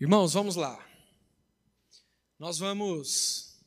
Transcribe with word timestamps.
Irmãos, 0.00 0.32
vamos 0.32 0.56
lá. 0.56 0.82
Nós 2.38 2.58
vamos 2.58 3.60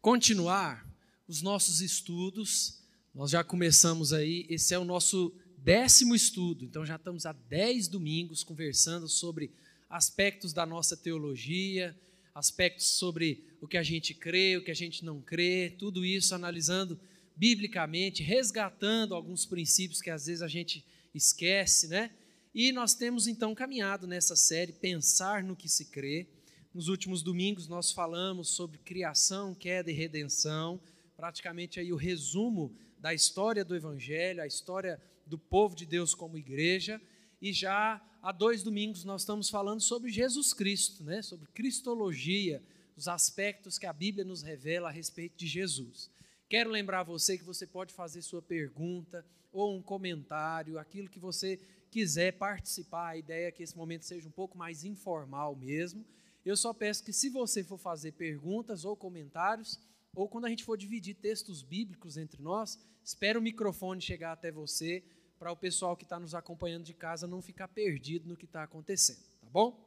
continuar 0.00 0.84
os 1.28 1.40
nossos 1.40 1.80
estudos. 1.80 2.82
Nós 3.14 3.30
já 3.30 3.44
começamos 3.44 4.12
aí, 4.12 4.44
esse 4.50 4.74
é 4.74 4.78
o 4.78 4.84
nosso 4.84 5.32
décimo 5.58 6.16
estudo, 6.16 6.64
então 6.64 6.84
já 6.84 6.96
estamos 6.96 7.26
há 7.26 7.32
dez 7.32 7.86
domingos 7.86 8.42
conversando 8.42 9.08
sobre 9.08 9.52
aspectos 9.88 10.52
da 10.52 10.66
nossa 10.66 10.96
teologia, 10.96 11.96
aspectos 12.34 12.86
sobre 12.86 13.44
o 13.60 13.68
que 13.68 13.76
a 13.76 13.84
gente 13.84 14.12
crê, 14.14 14.56
o 14.56 14.64
que 14.64 14.72
a 14.72 14.74
gente 14.74 15.04
não 15.04 15.20
crê, 15.20 15.72
tudo 15.78 16.04
isso 16.04 16.34
analisando 16.34 16.98
biblicamente, 17.36 18.20
resgatando 18.20 19.14
alguns 19.14 19.46
princípios 19.46 20.02
que 20.02 20.10
às 20.10 20.26
vezes 20.26 20.42
a 20.42 20.48
gente 20.48 20.84
esquece, 21.14 21.86
né? 21.86 22.10
E 22.58 22.72
nós 22.72 22.94
temos 22.94 23.26
então 23.26 23.54
caminhado 23.54 24.06
nessa 24.06 24.34
série 24.34 24.72
Pensar 24.72 25.44
no 25.44 25.54
que 25.54 25.68
se 25.68 25.84
crê. 25.84 26.26
Nos 26.72 26.88
últimos 26.88 27.20
domingos 27.20 27.68
nós 27.68 27.92
falamos 27.92 28.48
sobre 28.48 28.78
criação, 28.78 29.54
queda 29.54 29.90
e 29.90 29.94
redenção, 29.94 30.80
praticamente 31.18 31.78
aí 31.78 31.92
o 31.92 31.96
resumo 31.96 32.74
da 32.98 33.12
história 33.12 33.62
do 33.62 33.76
evangelho, 33.76 34.40
a 34.40 34.46
história 34.46 34.98
do 35.26 35.36
povo 35.36 35.76
de 35.76 35.84
Deus 35.84 36.14
como 36.14 36.38
igreja, 36.38 36.98
e 37.42 37.52
já 37.52 38.02
há 38.22 38.32
dois 38.32 38.62
domingos 38.62 39.04
nós 39.04 39.20
estamos 39.20 39.50
falando 39.50 39.82
sobre 39.82 40.10
Jesus 40.10 40.54
Cristo, 40.54 41.04
né? 41.04 41.20
Sobre 41.20 41.46
cristologia, 41.48 42.62
os 42.96 43.06
aspectos 43.06 43.78
que 43.78 43.84
a 43.84 43.92
Bíblia 43.92 44.24
nos 44.24 44.40
revela 44.40 44.88
a 44.88 44.92
respeito 44.92 45.36
de 45.36 45.46
Jesus. 45.46 46.10
Quero 46.48 46.70
lembrar 46.70 47.02
você 47.02 47.36
que 47.36 47.44
você 47.44 47.66
pode 47.66 47.92
fazer 47.92 48.22
sua 48.22 48.40
pergunta 48.40 49.26
ou 49.52 49.76
um 49.76 49.82
comentário, 49.82 50.78
aquilo 50.78 51.10
que 51.10 51.18
você 51.18 51.60
quiser 51.90 52.32
participar, 52.32 53.08
a 53.08 53.16
ideia 53.16 53.48
é 53.48 53.52
que 53.52 53.62
esse 53.62 53.76
momento 53.76 54.04
seja 54.04 54.28
um 54.28 54.32
pouco 54.32 54.56
mais 54.56 54.84
informal 54.84 55.54
mesmo. 55.56 56.04
Eu 56.44 56.56
só 56.56 56.72
peço 56.72 57.04
que, 57.04 57.12
se 57.12 57.28
você 57.28 57.64
for 57.64 57.78
fazer 57.78 58.12
perguntas 58.12 58.84
ou 58.84 58.96
comentários, 58.96 59.80
ou 60.14 60.28
quando 60.28 60.46
a 60.46 60.48
gente 60.48 60.64
for 60.64 60.76
dividir 60.76 61.14
textos 61.14 61.62
bíblicos 61.62 62.16
entre 62.16 62.42
nós, 62.42 62.78
espere 63.02 63.38
o 63.38 63.42
microfone 63.42 64.00
chegar 64.00 64.32
até 64.32 64.50
você, 64.50 65.04
para 65.38 65.52
o 65.52 65.56
pessoal 65.56 65.96
que 65.96 66.04
está 66.04 66.18
nos 66.18 66.34
acompanhando 66.34 66.84
de 66.84 66.94
casa 66.94 67.26
não 67.26 67.42
ficar 67.42 67.68
perdido 67.68 68.28
no 68.28 68.36
que 68.36 68.46
está 68.46 68.62
acontecendo, 68.62 69.20
tá 69.40 69.48
bom? 69.50 69.84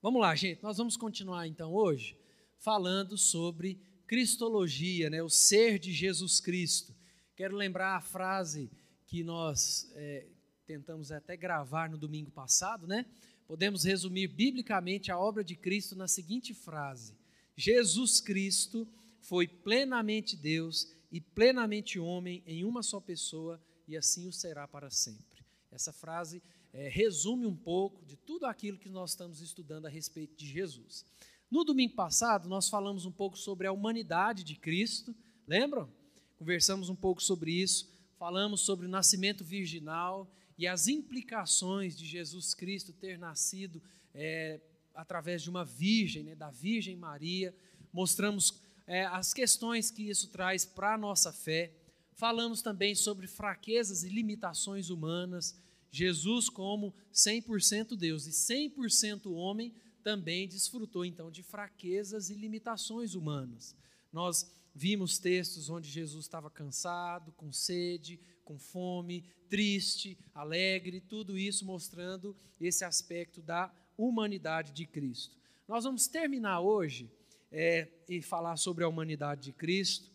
Vamos 0.00 0.20
lá, 0.20 0.34
gente, 0.36 0.62
nós 0.62 0.76
vamos 0.76 0.96
continuar 0.96 1.48
então 1.48 1.72
hoje 1.72 2.16
falando 2.58 3.18
sobre 3.18 3.80
cristologia, 4.06 5.10
né, 5.10 5.22
o 5.22 5.28
ser 5.28 5.78
de 5.78 5.92
Jesus 5.92 6.38
Cristo. 6.38 6.94
Quero 7.34 7.56
lembrar 7.56 7.96
a 7.96 8.00
frase 8.00 8.70
que 9.06 9.24
nós 9.24 9.90
é, 9.94 10.26
tentamos 10.66 11.12
até 11.12 11.36
gravar 11.36 11.88
no 11.88 11.96
domingo 11.96 12.30
passado, 12.30 12.86
né? 12.86 13.06
Podemos 13.46 13.84
resumir 13.84 14.26
biblicamente 14.26 15.12
a 15.12 15.18
obra 15.18 15.44
de 15.44 15.54
Cristo 15.54 15.94
na 15.94 16.08
seguinte 16.08 16.52
frase: 16.52 17.14
Jesus 17.56 18.20
Cristo 18.20 18.86
foi 19.20 19.46
plenamente 19.46 20.36
Deus 20.36 20.92
e 21.10 21.20
plenamente 21.20 21.98
homem 21.98 22.42
em 22.46 22.64
uma 22.64 22.82
só 22.82 23.00
pessoa 23.00 23.62
e 23.86 23.96
assim 23.96 24.26
o 24.26 24.32
será 24.32 24.66
para 24.66 24.90
sempre. 24.90 25.44
Essa 25.70 25.92
frase 25.92 26.42
é, 26.72 26.88
resume 26.88 27.46
um 27.46 27.56
pouco 27.56 28.04
de 28.04 28.16
tudo 28.16 28.46
aquilo 28.46 28.76
que 28.76 28.88
nós 28.88 29.10
estamos 29.10 29.40
estudando 29.40 29.86
a 29.86 29.90
respeito 29.90 30.36
de 30.36 30.46
Jesus. 30.46 31.04
No 31.48 31.64
domingo 31.64 31.94
passado, 31.94 32.48
nós 32.48 32.68
falamos 32.68 33.06
um 33.06 33.12
pouco 33.12 33.38
sobre 33.38 33.68
a 33.68 33.72
humanidade 33.72 34.42
de 34.42 34.56
Cristo, 34.56 35.14
lembram? 35.46 35.88
Conversamos 36.36 36.88
um 36.88 36.96
pouco 36.96 37.22
sobre 37.22 37.52
isso, 37.52 37.88
falamos 38.18 38.62
sobre 38.62 38.86
o 38.86 38.88
nascimento 38.88 39.44
virginal 39.44 40.28
e 40.58 40.66
as 40.66 40.88
implicações 40.88 41.96
de 41.96 42.06
Jesus 42.06 42.54
Cristo 42.54 42.92
ter 42.92 43.18
nascido 43.18 43.82
é, 44.14 44.60
através 44.94 45.42
de 45.42 45.50
uma 45.50 45.64
virgem, 45.64 46.22
né, 46.24 46.34
da 46.34 46.50
Virgem 46.50 46.96
Maria. 46.96 47.54
Mostramos 47.92 48.60
é, 48.86 49.04
as 49.06 49.34
questões 49.34 49.90
que 49.90 50.08
isso 50.08 50.28
traz 50.28 50.64
para 50.64 50.94
a 50.94 50.98
nossa 50.98 51.32
fé. 51.32 51.72
Falamos 52.14 52.62
também 52.62 52.94
sobre 52.94 53.26
fraquezas 53.26 54.02
e 54.02 54.08
limitações 54.08 54.88
humanas. 54.88 55.54
Jesus, 55.90 56.48
como 56.48 56.94
100% 57.12 57.96
Deus 57.96 58.26
e 58.26 58.30
100% 58.30 59.30
homem, 59.32 59.74
também 60.02 60.48
desfrutou 60.48 61.04
então 61.04 61.30
de 61.30 61.42
fraquezas 61.42 62.30
e 62.30 62.34
limitações 62.34 63.14
humanas. 63.14 63.76
Nós 64.12 64.50
vimos 64.74 65.18
textos 65.18 65.68
onde 65.68 65.90
Jesus 65.90 66.24
estava 66.26 66.50
cansado, 66.50 67.32
com 67.32 67.52
sede, 67.52 68.20
com 68.46 68.58
fome, 68.58 69.24
triste, 69.50 70.16
alegre, 70.32 71.00
tudo 71.00 71.36
isso 71.36 71.66
mostrando 71.66 72.34
esse 72.60 72.84
aspecto 72.84 73.42
da 73.42 73.74
humanidade 73.98 74.72
de 74.72 74.86
Cristo. 74.86 75.36
Nós 75.66 75.82
vamos 75.82 76.06
terminar 76.06 76.60
hoje 76.60 77.10
é, 77.50 77.88
e 78.08 78.22
falar 78.22 78.56
sobre 78.56 78.84
a 78.84 78.88
humanidade 78.88 79.42
de 79.42 79.52
Cristo, 79.52 80.12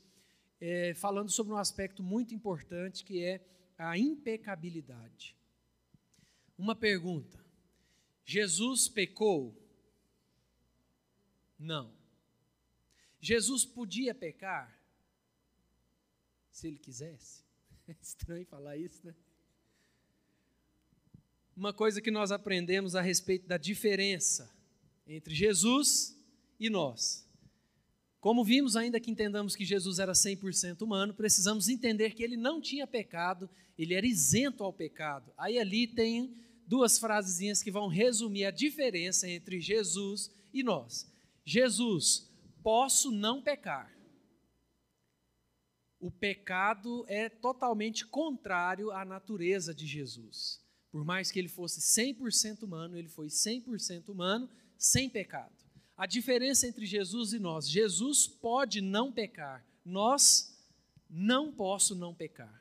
é, 0.61 0.93
falando 0.93 1.29
sobre 1.29 1.51
um 1.51 1.57
aspecto 1.57 2.01
muito 2.01 2.33
importante 2.33 3.03
que 3.03 3.21
é 3.21 3.45
a 3.77 3.97
impecabilidade. 3.97 5.35
Uma 6.57 6.75
pergunta: 6.75 7.43
Jesus 8.23 8.87
pecou? 8.87 9.57
Não. 11.59 11.91
Jesus 13.19 13.65
podia 13.65 14.15
pecar 14.15 14.81
se 16.49 16.67
ele 16.67 16.79
quisesse? 16.79 17.50
É 17.91 17.95
estranho 18.01 18.45
falar 18.45 18.77
isso, 18.77 19.05
né? 19.05 19.13
Uma 21.55 21.73
coisa 21.73 22.01
que 22.01 22.09
nós 22.09 22.31
aprendemos 22.31 22.95
a 22.95 23.01
respeito 23.01 23.47
da 23.47 23.57
diferença 23.57 24.49
entre 25.05 25.35
Jesus 25.35 26.17
e 26.57 26.69
nós. 26.69 27.27
Como 28.21 28.45
vimos, 28.45 28.77
ainda 28.77 28.99
que 28.99 29.11
entendamos 29.11 29.55
que 29.55 29.65
Jesus 29.65 29.99
era 29.99 30.13
100% 30.13 30.81
humano, 30.81 31.13
precisamos 31.13 31.67
entender 31.67 32.13
que 32.13 32.23
ele 32.23 32.37
não 32.37 32.61
tinha 32.61 32.87
pecado, 32.87 33.49
ele 33.77 33.93
era 33.93 34.07
isento 34.07 34.63
ao 34.63 34.71
pecado. 34.71 35.33
Aí 35.37 35.59
ali 35.59 35.85
tem 35.85 36.33
duas 36.65 36.97
frasezinhas 36.97 37.61
que 37.61 37.71
vão 37.71 37.87
resumir 37.87 38.45
a 38.45 38.51
diferença 38.51 39.29
entre 39.29 39.59
Jesus 39.59 40.31
e 40.53 40.63
nós. 40.63 41.11
Jesus, 41.43 42.31
posso 42.63 43.11
não 43.11 43.41
pecar 43.41 44.00
o 46.01 46.09
pecado 46.09 47.05
é 47.07 47.29
totalmente 47.29 48.05
contrário 48.07 48.91
à 48.91 49.05
natureza 49.05 49.73
de 49.73 49.85
Jesus. 49.85 50.59
Por 50.91 51.05
mais 51.05 51.31
que 51.31 51.37
ele 51.37 51.47
fosse 51.47 51.79
100% 51.79 52.63
humano, 52.63 52.97
ele 52.97 53.07
foi 53.07 53.27
100% 53.27 54.09
humano, 54.09 54.49
sem 54.77 55.07
pecado. 55.07 55.53
A 55.95 56.07
diferença 56.07 56.67
entre 56.67 56.87
Jesus 56.87 57.33
e 57.33 57.39
nós: 57.39 57.69
Jesus 57.69 58.27
pode 58.27 58.81
não 58.81 59.11
pecar, 59.11 59.63
nós 59.85 60.59
não 61.07 61.53
posso 61.53 61.93
não 61.93 62.15
pecar. 62.15 62.59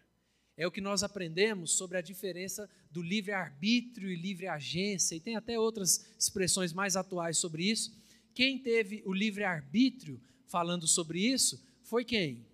É 0.55 0.67
o 0.67 0.71
que 0.71 0.83
nós 0.83 1.03
aprendemos 1.03 1.73
sobre 1.73 1.97
a 1.97 2.03
diferença 2.03 2.69
do 2.91 3.01
livre-arbítrio 3.01 4.11
e 4.11 4.17
livre-agência, 4.17 5.15
e 5.15 5.21
tem 5.21 5.35
até 5.35 5.59
outras 5.59 6.07
expressões 6.19 6.75
mais 6.75 6.95
atuais 6.95 7.39
sobre 7.39 7.65
isso. 7.65 7.99
Quem 8.35 8.59
teve 8.59 9.03
o 9.07 9.15
livre-arbítrio 9.15 10.21
falando 10.47 10.87
sobre 10.87 11.21
isso 11.21 11.65
foi 11.83 12.05
quem? 12.05 12.50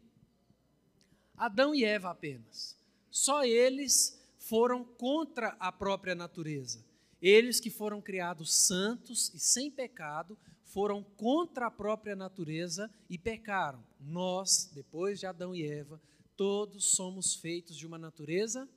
Adão 1.37 1.75
e 1.75 1.85
Eva 1.85 2.11
apenas. 2.11 2.77
Só 3.11 3.45
eles 3.45 4.21
foram 4.39 4.85
contra 4.85 5.57
a 5.59 5.73
própria 5.73 6.15
natureza. 6.15 6.85
Eles 7.21 7.59
que 7.59 7.71
foram 7.71 8.01
criados 8.01 8.55
santos 8.55 9.33
e 9.35 9.39
sem 9.39 9.71
pecado, 9.71 10.39
foram 10.65 11.03
contra 11.03 11.67
a 11.67 11.71
própria 11.71 12.15
natureza 12.15 12.91
e 13.09 13.17
pecaram. 13.17 13.83
Nós, 14.01 14.71
depois 14.75 15.19
de 15.19 15.27
Adão 15.27 15.55
e 15.55 15.67
Eva, 15.67 16.01
todos 16.37 16.95
somos 16.95 17.35
feitos 17.35 17.77
de 17.77 17.87
uma 17.87 17.99
natureza 17.99 18.69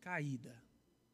caída, 0.00 0.54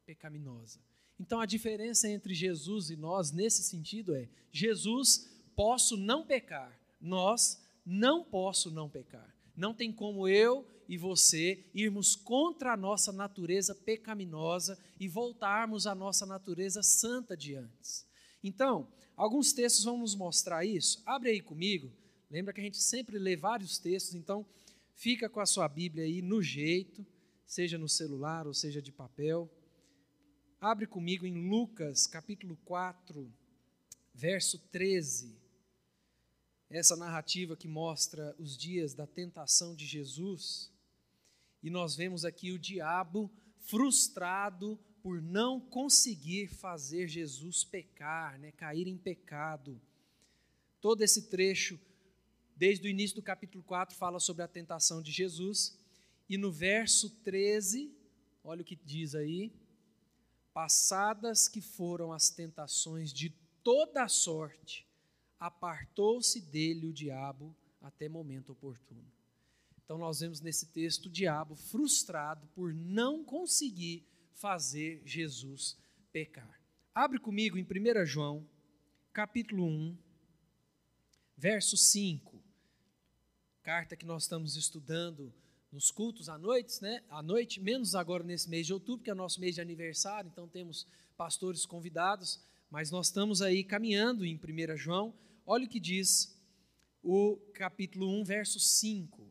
pecaminosa. 0.05 0.79
Então 1.19 1.39
a 1.39 1.45
diferença 1.45 2.09
entre 2.09 2.33
Jesus 2.33 2.89
e 2.89 2.95
nós 2.95 3.31
nesse 3.31 3.63
sentido 3.63 4.13
é: 4.15 4.29
Jesus 4.51 5.29
posso 5.55 5.97
não 5.97 6.25
pecar, 6.25 6.77
nós 6.99 7.63
não 7.85 8.23
posso 8.23 8.69
não 8.69 8.89
pecar. 8.89 9.36
Não 9.57 9.73
tem 9.73 9.91
como 9.91 10.27
eu 10.27 10.63
e 10.87 10.97
você 10.97 11.65
irmos 11.73 12.15
contra 12.15 12.73
a 12.73 12.77
nossa 12.77 13.11
natureza 13.11 13.73
pecaminosa 13.73 14.77
e 14.99 15.07
voltarmos 15.07 15.87
à 15.87 15.95
nossa 15.95 16.27
natureza 16.27 16.83
santa 16.83 17.35
de 17.35 17.55
antes. 17.55 18.05
Então, 18.43 18.87
alguns 19.15 19.51
textos 19.51 19.83
vão 19.83 19.97
nos 19.97 20.13
mostrar 20.13 20.63
isso. 20.63 21.01
Abre 21.07 21.31
aí 21.31 21.41
comigo. 21.41 21.91
Lembra 22.29 22.53
que 22.53 22.61
a 22.61 22.63
gente 22.63 22.77
sempre 22.77 23.17
lê 23.17 23.35
vários 23.35 23.79
textos, 23.79 24.13
então 24.13 24.45
fica 24.93 25.27
com 25.27 25.39
a 25.39 25.45
sua 25.45 25.67
Bíblia 25.67 26.05
aí 26.05 26.21
no 26.21 26.41
jeito, 26.41 27.03
seja 27.43 27.79
no 27.79 27.89
celular 27.89 28.45
ou 28.45 28.53
seja 28.53 28.79
de 28.79 28.91
papel. 28.91 29.49
Abre 30.61 30.85
comigo 30.85 31.25
em 31.25 31.49
Lucas, 31.49 32.05
capítulo 32.05 32.57
4, 32.63 33.27
verso 34.13 34.59
13 34.71 35.46
essa 36.69 36.95
narrativa 36.95 37.55
que 37.55 37.67
mostra 37.67 38.35
os 38.37 38.57
dias 38.57 38.93
da 38.93 39.07
tentação 39.07 39.75
de 39.75 39.85
Jesus, 39.85 40.71
e 41.63 41.69
nós 41.69 41.95
vemos 41.95 42.25
aqui 42.25 42.51
o 42.51 42.59
diabo 42.59 43.31
frustrado 43.59 44.79
por 45.01 45.21
não 45.21 45.59
conseguir 45.59 46.47
fazer 46.47 47.07
Jesus 47.07 47.63
pecar, 47.63 48.37
né, 48.39 48.51
cair 48.51 48.87
em 48.87 48.97
pecado. 48.97 49.79
Todo 50.81 51.01
esse 51.01 51.29
trecho, 51.29 51.79
desde 52.55 52.87
o 52.87 52.89
início 52.89 53.15
do 53.15 53.21
capítulo 53.21 53.63
4, 53.63 53.95
fala 53.95 54.19
sobre 54.19 54.43
a 54.43 54.47
tentação 54.47 55.01
de 55.01 55.11
Jesus. 55.11 55.77
E 56.29 56.37
no 56.37 56.51
verso 56.51 57.09
13, 57.21 57.91
olha 58.43 58.61
o 58.61 58.65
que 58.65 58.75
diz 58.75 59.15
aí: 59.15 59.51
Passadas 60.53 61.47
que 61.47 61.61
foram 61.61 62.11
as 62.11 62.29
tentações 62.29 63.11
de 63.11 63.29
toda 63.63 64.07
sorte, 64.07 64.86
apartou-se 65.39 66.41
dele 66.41 66.87
o 66.87 66.93
diabo 66.93 67.55
até 67.81 68.09
momento 68.09 68.51
oportuno. 68.51 69.05
Então, 69.83 69.97
nós 69.97 70.19
vemos 70.19 70.41
nesse 70.41 70.65
texto 70.67 71.05
o 71.05 71.09
diabo 71.09 71.55
frustrado 71.55 72.45
por 72.55 72.73
não 72.73 73.23
conseguir 73.23 74.05
fazer 74.33 75.01
Jesus 75.05 75.77
pecar. 76.11 76.59
Abre 76.93 77.19
comigo 77.19 77.57
em 77.57 77.63
1 77.63 78.05
João, 78.05 78.45
capítulo 79.13 79.65
1, 79.65 79.97
verso 81.37 81.77
5. 81.77 82.41
Carta 83.63 83.95
que 83.95 84.05
nós 84.05 84.23
estamos 84.23 84.55
estudando 84.55 85.33
nos 85.71 85.91
cultos 85.91 86.27
à 86.29 86.37
noite, 86.37 86.81
né? 86.81 87.03
À 87.09 87.21
noite, 87.21 87.59
menos 87.61 87.95
agora 87.95 88.23
nesse 88.23 88.49
mês 88.49 88.65
de 88.65 88.73
outubro, 88.73 89.03
que 89.03 89.11
é 89.11 89.13
nosso 89.13 89.39
mês 89.39 89.55
de 89.55 89.61
aniversário, 89.61 90.29
então 90.31 90.47
temos 90.47 90.87
pastores 91.15 91.65
convidados, 91.65 92.39
mas 92.69 92.91
nós 92.91 93.07
estamos 93.07 93.41
aí 93.41 93.63
caminhando 93.63 94.25
em 94.25 94.35
1 94.35 94.75
João. 94.77 95.13
Olha 95.49 95.65
o 95.65 95.69
que 95.69 95.79
diz 95.79 96.37
o 97.01 97.37
capítulo 97.53 98.19
1, 98.19 98.25
verso 98.25 98.59
5. 98.59 99.25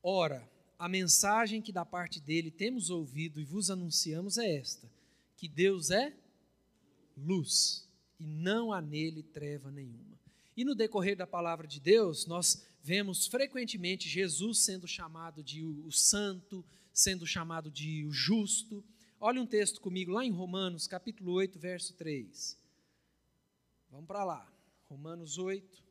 Ora, 0.00 0.48
a 0.78 0.88
mensagem 0.88 1.60
que 1.60 1.72
da 1.72 1.84
parte 1.84 2.20
dele 2.20 2.48
temos 2.48 2.90
ouvido 2.90 3.40
e 3.40 3.44
vos 3.44 3.72
anunciamos 3.72 4.38
é 4.38 4.54
esta: 4.54 4.88
que 5.36 5.48
Deus 5.48 5.90
é 5.90 6.14
luz 7.16 7.84
e 8.20 8.24
não 8.24 8.72
há 8.72 8.80
nele 8.80 9.20
treva 9.20 9.68
nenhuma. 9.68 10.16
E 10.56 10.64
no 10.64 10.76
decorrer 10.76 11.16
da 11.16 11.26
palavra 11.26 11.66
de 11.66 11.80
Deus, 11.80 12.24
nós 12.24 12.64
vemos 12.84 13.26
frequentemente 13.26 14.08
Jesus 14.08 14.60
sendo 14.60 14.86
chamado 14.86 15.42
de 15.42 15.64
o 15.64 15.90
santo, 15.90 16.64
sendo 16.92 17.26
chamado 17.26 17.68
de 17.68 18.04
o 18.04 18.12
justo. 18.12 18.84
Olha 19.18 19.42
um 19.42 19.46
texto 19.46 19.80
comigo 19.80 20.12
lá 20.12 20.24
em 20.24 20.30
Romanos, 20.30 20.86
capítulo 20.86 21.32
8, 21.32 21.58
verso 21.58 21.94
3. 21.94 22.61
Vamos 23.92 24.06
para 24.06 24.24
lá. 24.24 24.50
Romanos 24.88 25.36
8, 25.36 25.84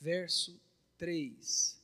verso 0.00 0.60
3. 0.98 1.80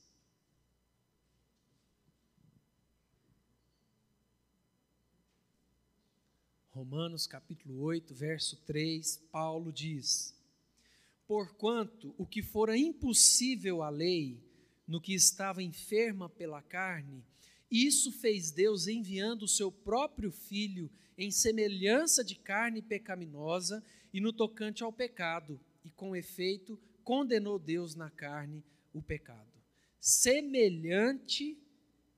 Romanos 6.71 7.25
capítulo 7.25 7.79
8, 7.83 8.13
verso 8.13 8.57
3, 8.65 9.15
Paulo 9.31 9.71
diz: 9.71 10.35
Porquanto 11.25 12.13
o 12.17 12.25
que 12.25 12.43
fora 12.43 12.77
impossível 12.77 13.81
à 13.81 13.89
lei, 13.89 14.43
no 14.85 14.99
que 14.99 15.13
estava 15.13 15.63
enferma 15.63 16.27
pela 16.27 16.61
carne, 16.61 17.23
isso 17.71 18.11
fez 18.11 18.51
Deus 18.51 18.87
enviando 18.87 19.43
o 19.43 19.47
seu 19.47 19.71
próprio 19.71 20.33
filho 20.33 20.91
em 21.23 21.29
semelhança 21.29 22.23
de 22.23 22.35
carne 22.35 22.81
pecaminosa 22.81 23.83
e 24.11 24.19
no 24.19 24.33
tocante 24.33 24.83
ao 24.83 24.91
pecado, 24.91 25.59
e 25.85 25.89
com 25.91 26.15
efeito 26.15 26.79
condenou 27.03 27.59
Deus 27.59 27.95
na 27.95 28.09
carne 28.09 28.63
o 28.93 29.01
pecado. 29.01 29.51
Semelhante 29.99 31.57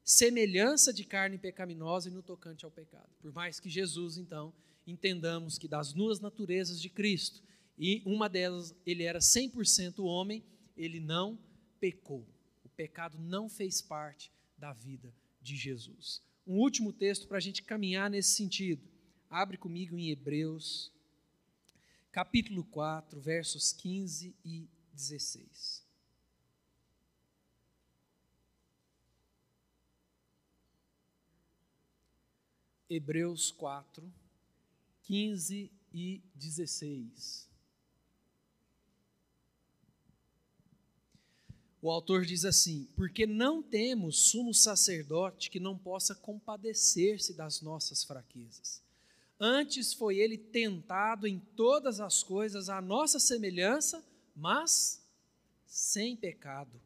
semelhança 0.05 0.93
de 0.93 1.03
carne 1.03 1.37
pecaminosa 1.37 2.09
e 2.09 2.11
no 2.11 2.21
tocante 2.21 2.65
ao 2.65 2.71
pecado. 2.71 3.09
Por 3.21 3.33
mais 3.33 3.59
que 3.59 3.69
Jesus, 3.69 4.17
então, 4.17 4.53
entendamos 4.85 5.57
que 5.57 5.67
das 5.67 5.93
duas 5.93 6.19
naturezas 6.19 6.81
de 6.81 6.89
Cristo, 6.89 7.41
e 7.77 8.01
uma 8.05 8.29
delas 8.29 8.75
ele 8.85 9.03
era 9.03 9.19
100% 9.19 9.99
homem, 9.99 10.43
ele 10.77 10.99
não 10.99 11.37
pecou. 11.79 12.25
O 12.63 12.69
pecado 12.69 13.17
não 13.19 13.49
fez 13.49 13.81
parte 13.81 14.31
da 14.57 14.71
vida 14.71 15.13
de 15.41 15.55
Jesus. 15.55 16.21
Um 16.45 16.57
último 16.59 16.91
texto 16.91 17.27
para 17.27 17.37
a 17.37 17.41
gente 17.41 17.63
caminhar 17.63 18.09
nesse 18.09 18.35
sentido. 18.35 18.92
Abre 19.33 19.57
comigo 19.57 19.97
em 19.97 20.11
Hebreus, 20.11 20.91
capítulo 22.11 22.63
4, 22.65 23.19
versos 23.19 23.73
15 23.73 24.35
e 24.45 24.69
16. 24.93 25.83
Hebreus 32.87 33.49
4, 33.49 34.13
15 35.01 35.71
e 35.91 36.21
16. 36.35 37.49
O 41.81 41.89
autor 41.89 42.23
diz 42.23 42.45
assim: 42.45 42.87
Porque 42.95 43.25
não 43.25 43.63
temos 43.63 44.29
sumo 44.29 44.53
sacerdote 44.53 45.49
que 45.49 45.59
não 45.59 45.75
possa 45.75 46.13
compadecer-se 46.13 47.33
das 47.33 47.61
nossas 47.61 48.03
fraquezas. 48.03 48.83
Antes 49.45 49.93
foi 49.93 50.19
ele 50.19 50.37
tentado 50.37 51.27
em 51.27 51.37
todas 51.37 51.99
as 51.99 52.23
coisas 52.23 52.69
à 52.69 52.79
nossa 52.79 53.19
semelhança, 53.19 54.01
mas 54.33 55.05
sem 55.65 56.15
pecado. 56.15 56.79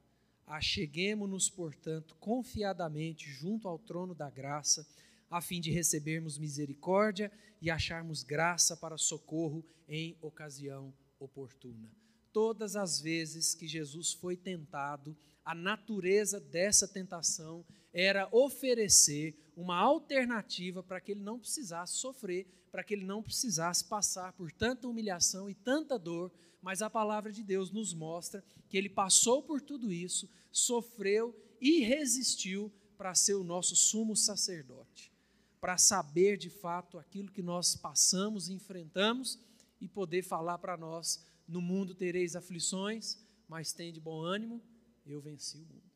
Acheguemo-nos, 0.48 1.52
portanto, 1.52 2.16
confiadamente 2.20 3.30
junto 3.30 3.68
ao 3.68 3.78
trono 3.78 4.16
da 4.16 4.28
graça 4.28 4.88
a 5.30 5.40
fim 5.40 5.62
de 5.62 5.70
recebermos 5.70 6.40
misericórdia 6.40 7.32
e 7.62 7.70
acharmos 7.70 8.24
graça 8.24 8.76
para 8.76 8.98
socorro 8.98 9.64
em 9.88 10.18
ocasião 10.20 10.92
oportuna. 11.20 11.88
Todas 12.34 12.76
as 12.76 13.00
vezes 13.00 13.54
que 13.54 13.68
Jesus 13.68 14.14
foi 14.14 14.36
tentado, 14.36 15.16
a 15.46 15.54
natureza 15.54 16.40
dessa 16.40 16.88
tentação 16.88 17.64
era 17.94 18.28
oferecer 18.32 19.36
uma 19.56 19.78
alternativa 19.78 20.84
para 20.84 21.02
que 21.02 21.12
ele 21.12 21.22
não 21.22 21.40
precisasse 21.40 21.98
sofrer, 21.98 22.46
para 22.72 22.84
que 22.84 22.94
ele 22.94 23.06
não 23.06 23.24
precisasse 23.24 23.84
passar 23.86 24.34
por 24.34 24.52
tanta 24.52 24.88
humilhação 24.88 25.50
e 25.50 25.56
tanta 25.56 25.98
dor, 25.98 26.32
mas 26.62 26.82
a 26.82 26.90
palavra 26.90 27.32
de 27.32 27.44
Deus 27.44 27.72
nos 27.72 27.94
mostra 27.94 28.44
que 28.70 28.78
ele 28.78 28.90
passou 28.90 29.42
por 29.42 29.62
tudo 29.62 29.92
isso, 29.92 30.30
sofreu 30.52 31.36
e 31.60 31.80
resistiu 31.80 32.72
para 32.98 33.16
ser 33.16 33.36
o 33.36 33.44
nosso 33.44 33.76
sumo 33.76 34.16
sacerdote 34.16 35.12
para 35.60 35.78
saber 35.78 36.38
de 36.38 36.50
fato 36.50 36.98
aquilo 36.98 37.32
que 37.32 37.42
nós 37.42 37.76
passamos 37.76 38.48
e 38.48 38.54
enfrentamos 38.54 39.40
e 39.82 39.88
poder 39.88 40.24
falar 40.24 40.58
para 40.58 40.78
nós: 40.78 41.24
no 41.48 41.62
mundo 41.62 41.96
tereis 41.96 42.36
aflições, 42.36 43.18
mas 43.48 43.74
tem 43.74 43.92
de 43.92 44.00
bom 44.00 44.22
ânimo, 44.22 44.62
eu 45.06 45.20
venci 45.20 45.58
o 45.58 45.66
mundo. 45.66 45.87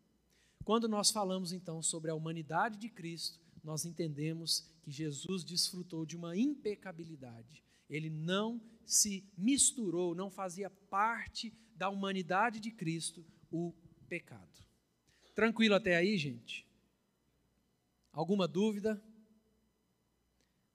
Quando 0.63 0.87
nós 0.87 1.11
falamos 1.11 1.51
então 1.51 1.81
sobre 1.81 2.11
a 2.11 2.15
humanidade 2.15 2.77
de 2.77 2.89
Cristo, 2.89 3.39
nós 3.63 3.85
entendemos 3.85 4.69
que 4.81 4.91
Jesus 4.91 5.43
desfrutou 5.43 6.05
de 6.05 6.15
uma 6.15 6.37
impecabilidade. 6.37 7.63
Ele 7.89 8.09
não 8.09 8.61
se 8.85 9.23
misturou, 9.37 10.15
não 10.15 10.29
fazia 10.29 10.69
parte 10.69 11.53
da 11.75 11.89
humanidade 11.89 12.59
de 12.59 12.71
Cristo 12.71 13.25
o 13.51 13.73
pecado. 14.07 14.49
Tranquilo 15.33 15.75
até 15.75 15.95
aí, 15.95 16.17
gente? 16.17 16.67
Alguma 18.11 18.47
dúvida? 18.47 19.01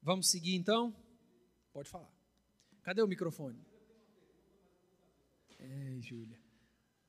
Vamos 0.02 0.28
seguir 0.30 0.54
então? 0.54 0.94
Pode 1.72 1.88
falar. 1.88 2.12
Cadê 2.82 3.02
o 3.02 3.08
microfone? 3.08 3.60
É, 5.58 5.98
Júlia. 6.00 6.40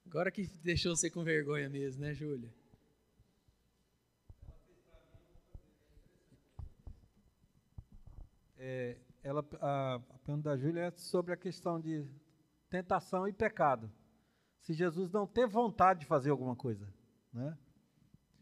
Agora 0.05 0.31
que 0.31 0.47
deixou 0.63 0.95
você 0.95 1.09
com 1.09 1.23
vergonha 1.23 1.69
mesmo, 1.69 2.01
né, 2.01 2.13
Júlia? 2.13 2.53
É, 8.57 8.97
ela, 9.23 9.45
a, 9.61 9.95
a 9.95 10.19
pergunta 10.25 10.49
da 10.49 10.57
Júlia 10.57 10.81
é 10.81 10.91
sobre 10.91 11.33
a 11.33 11.37
questão 11.37 11.79
de 11.79 12.05
tentação 12.69 13.27
e 13.27 13.33
pecado. 13.33 13.91
Se 14.61 14.73
Jesus 14.73 15.11
não 15.11 15.27
ter 15.27 15.47
vontade 15.47 16.01
de 16.01 16.05
fazer 16.05 16.29
alguma 16.29 16.55
coisa, 16.55 16.87
né? 17.33 17.57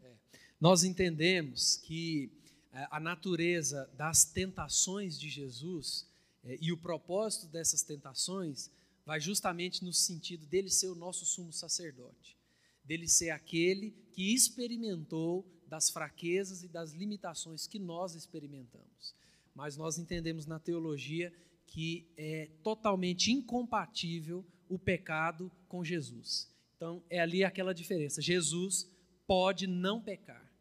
É. 0.01 0.13
Nós 0.59 0.83
entendemos 0.83 1.77
que 1.77 2.31
é, 2.71 2.87
a 2.89 2.99
natureza 2.99 3.89
das 3.95 4.25
tentações 4.25 5.19
de 5.19 5.29
Jesus 5.29 6.07
é, 6.43 6.57
e 6.61 6.71
o 6.71 6.77
propósito 6.77 7.47
dessas 7.47 7.81
tentações 7.83 8.71
vai 9.05 9.19
justamente 9.19 9.83
no 9.83 9.93
sentido 9.93 10.45
dele 10.47 10.69
ser 10.69 10.87
o 10.87 10.95
nosso 10.95 11.25
sumo 11.25 11.53
sacerdote, 11.53 12.37
dele 12.83 13.07
ser 13.07 13.29
aquele 13.29 13.91
que 14.13 14.33
experimentou 14.33 15.45
das 15.67 15.89
fraquezas 15.89 16.63
e 16.63 16.67
das 16.67 16.91
limitações 16.91 17.67
que 17.67 17.79
nós 17.79 18.15
experimentamos. 18.15 19.13
Mas 19.55 19.77
nós 19.77 19.97
entendemos 19.97 20.45
na 20.45 20.59
teologia 20.59 21.33
que 21.65 22.07
é 22.17 22.49
totalmente 22.61 23.31
incompatível 23.31 24.45
o 24.69 24.77
pecado 24.77 25.51
com 25.67 25.83
Jesus. 25.83 26.53
Então, 26.75 27.01
é 27.09 27.19
ali 27.19 27.43
aquela 27.43 27.73
diferença. 27.73 28.21
Jesus 28.21 28.87
pode 29.25 29.65
não 29.65 30.01
pecar 30.01 30.51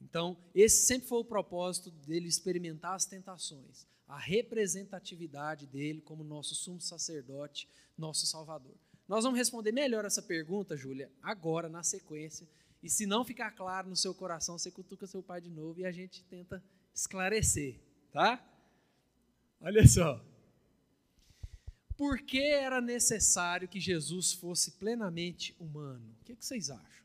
Então, 0.00 0.36
esse 0.54 0.86
sempre 0.86 1.08
foi 1.08 1.18
o 1.18 1.24
propósito 1.24 1.90
dele 1.90 2.28
experimentar 2.28 2.94
as 2.94 3.04
tentações, 3.04 3.86
a 4.06 4.18
representatividade 4.18 5.66
dele 5.66 6.00
como 6.00 6.24
nosso 6.24 6.54
sumo 6.54 6.80
sacerdote, 6.80 7.68
nosso 7.96 8.26
salvador. 8.26 8.76
Nós 9.06 9.24
vamos 9.24 9.38
responder 9.38 9.72
melhor 9.72 10.04
essa 10.04 10.22
pergunta, 10.22 10.76
Júlia, 10.76 11.10
agora, 11.22 11.68
na 11.68 11.82
sequência. 11.82 12.48
E 12.82 12.88
se 12.88 13.06
não 13.06 13.24
ficar 13.24 13.50
claro 13.50 13.88
no 13.88 13.96
seu 13.96 14.14
coração, 14.14 14.56
você 14.56 14.70
cutuca 14.70 15.06
seu 15.06 15.22
pai 15.22 15.40
de 15.40 15.50
novo 15.50 15.80
e 15.80 15.84
a 15.84 15.90
gente 15.90 16.22
tenta 16.24 16.62
esclarecer, 16.94 17.80
tá? 18.12 18.44
Olha 19.60 19.86
só. 19.86 20.24
Por 21.96 22.20
que 22.20 22.40
era 22.40 22.80
necessário 22.80 23.68
que 23.68 23.80
Jesus 23.80 24.32
fosse 24.32 24.72
plenamente 24.72 25.54
humano? 25.58 26.14
O 26.20 26.24
que, 26.24 26.36
que 26.36 26.44
vocês 26.44 26.70
acham? 26.70 27.04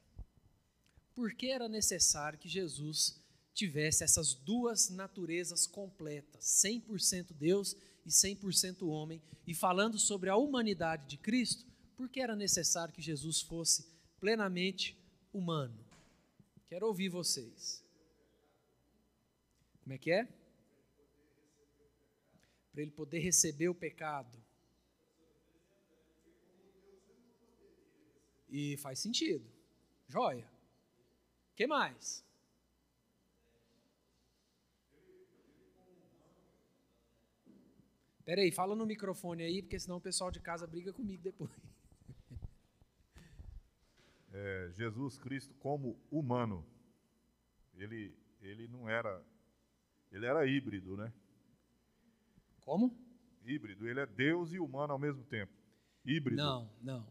Por 1.16 1.34
que 1.34 1.50
era 1.50 1.68
necessário 1.68 2.38
que 2.38 2.48
Jesus 2.48 3.20
tivesse 3.54 4.04
essas 4.04 4.34
duas 4.34 4.90
naturezas 4.90 5.66
completas, 5.66 6.46
100% 6.64 7.34
Deus 7.34 7.76
e 8.06 8.10
100% 8.10 8.88
homem? 8.88 9.22
E 9.48 9.54
falando 9.54 9.98
sobre 9.98 10.30
a 10.30 10.36
humanidade 10.36 11.08
de 11.08 11.18
Cristo, 11.18 11.66
por 11.96 12.08
que 12.08 12.20
era 12.20 12.36
necessário 12.36 12.94
que 12.94 13.02
Jesus 13.02 13.42
fosse 13.42 13.88
plenamente 14.20 14.98
humano? 15.34 15.84
Quero 16.68 16.88
ouvir 16.88 17.10
vocês. 17.10 17.84
Como 19.84 19.94
é 19.94 19.98
que 19.98 20.12
é? 20.12 20.28
Para 22.74 22.82
ele 22.82 22.92
poder 22.92 23.20
receber 23.20 23.70
o 23.70 23.76
pecado. 23.76 24.38
E 28.50 28.76
faz 28.78 29.00
sentido. 29.00 29.50
Joia. 30.10 30.52
Que 31.56 31.66
mais? 31.66 32.26
Peraí, 38.26 38.52
fala 38.52 38.76
no 38.76 38.86
microfone 38.86 39.44
aí, 39.44 39.62
porque 39.62 39.80
senão 39.80 39.98
o 39.98 40.02
pessoal 40.02 40.32
de 40.32 40.40
casa 40.40 40.66
briga 40.66 40.92
comigo 40.92 41.24
depois. 41.24 41.52
É, 44.36 44.72
Jesus 44.74 45.16
Cristo 45.20 45.54
como 45.60 45.96
humano, 46.10 46.66
ele, 47.76 48.18
ele 48.42 48.68
não 48.68 48.90
era, 48.90 49.24
ele 50.12 50.26
era 50.26 50.44
híbrido, 50.48 50.98
né? 50.98 51.14
Como? 52.64 52.96
Híbrido, 53.46 53.88
ele 53.88 54.00
é 54.00 54.06
Deus 54.06 54.54
e 54.54 54.60
humano 54.60 54.94
ao 54.94 55.00
mesmo 55.00 55.24
tempo. 55.26 55.52
Híbrido. 56.06 56.42
Não, 56.42 56.70
não. 56.82 57.08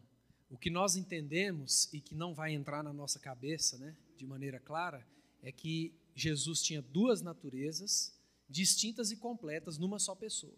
O 0.50 0.58
que 0.58 0.70
nós 0.70 0.96
entendemos 0.96 1.92
e 1.92 2.00
que 2.00 2.14
não 2.14 2.34
vai 2.34 2.52
entrar 2.52 2.82
na 2.82 2.92
nossa 2.92 3.18
cabeça, 3.18 3.78
né, 3.78 3.96
de 4.16 4.26
maneira 4.26 4.60
clara, 4.60 5.06
é 5.42 5.50
que 5.50 5.94
Jesus 6.14 6.62
tinha 6.62 6.82
duas 6.82 7.22
naturezas 7.22 8.18
distintas 8.48 9.10
e 9.10 9.16
completas 9.16 9.78
numa 9.78 9.98
só 9.98 10.14
pessoa. 10.14 10.56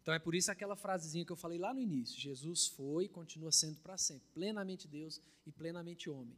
Então 0.00 0.14
é 0.14 0.18
por 0.18 0.34
isso 0.34 0.52
aquela 0.52 0.76
frasezinha 0.76 1.24
que 1.24 1.32
eu 1.32 1.36
falei 1.36 1.58
lá 1.58 1.72
no 1.72 1.80
início: 1.80 2.20
Jesus 2.20 2.66
foi 2.68 3.06
e 3.06 3.08
continua 3.08 3.50
sendo 3.50 3.80
para 3.80 3.96
sempre, 3.96 4.26
plenamente 4.32 4.86
Deus 4.86 5.20
e 5.46 5.50
plenamente 5.50 6.08
homem. 6.08 6.36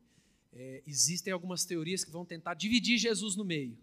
É, 0.52 0.82
existem 0.86 1.32
algumas 1.32 1.64
teorias 1.64 2.04
que 2.04 2.10
vão 2.10 2.24
tentar 2.24 2.54
dividir 2.54 2.96
Jesus 2.96 3.36
no 3.36 3.44
meio, 3.44 3.76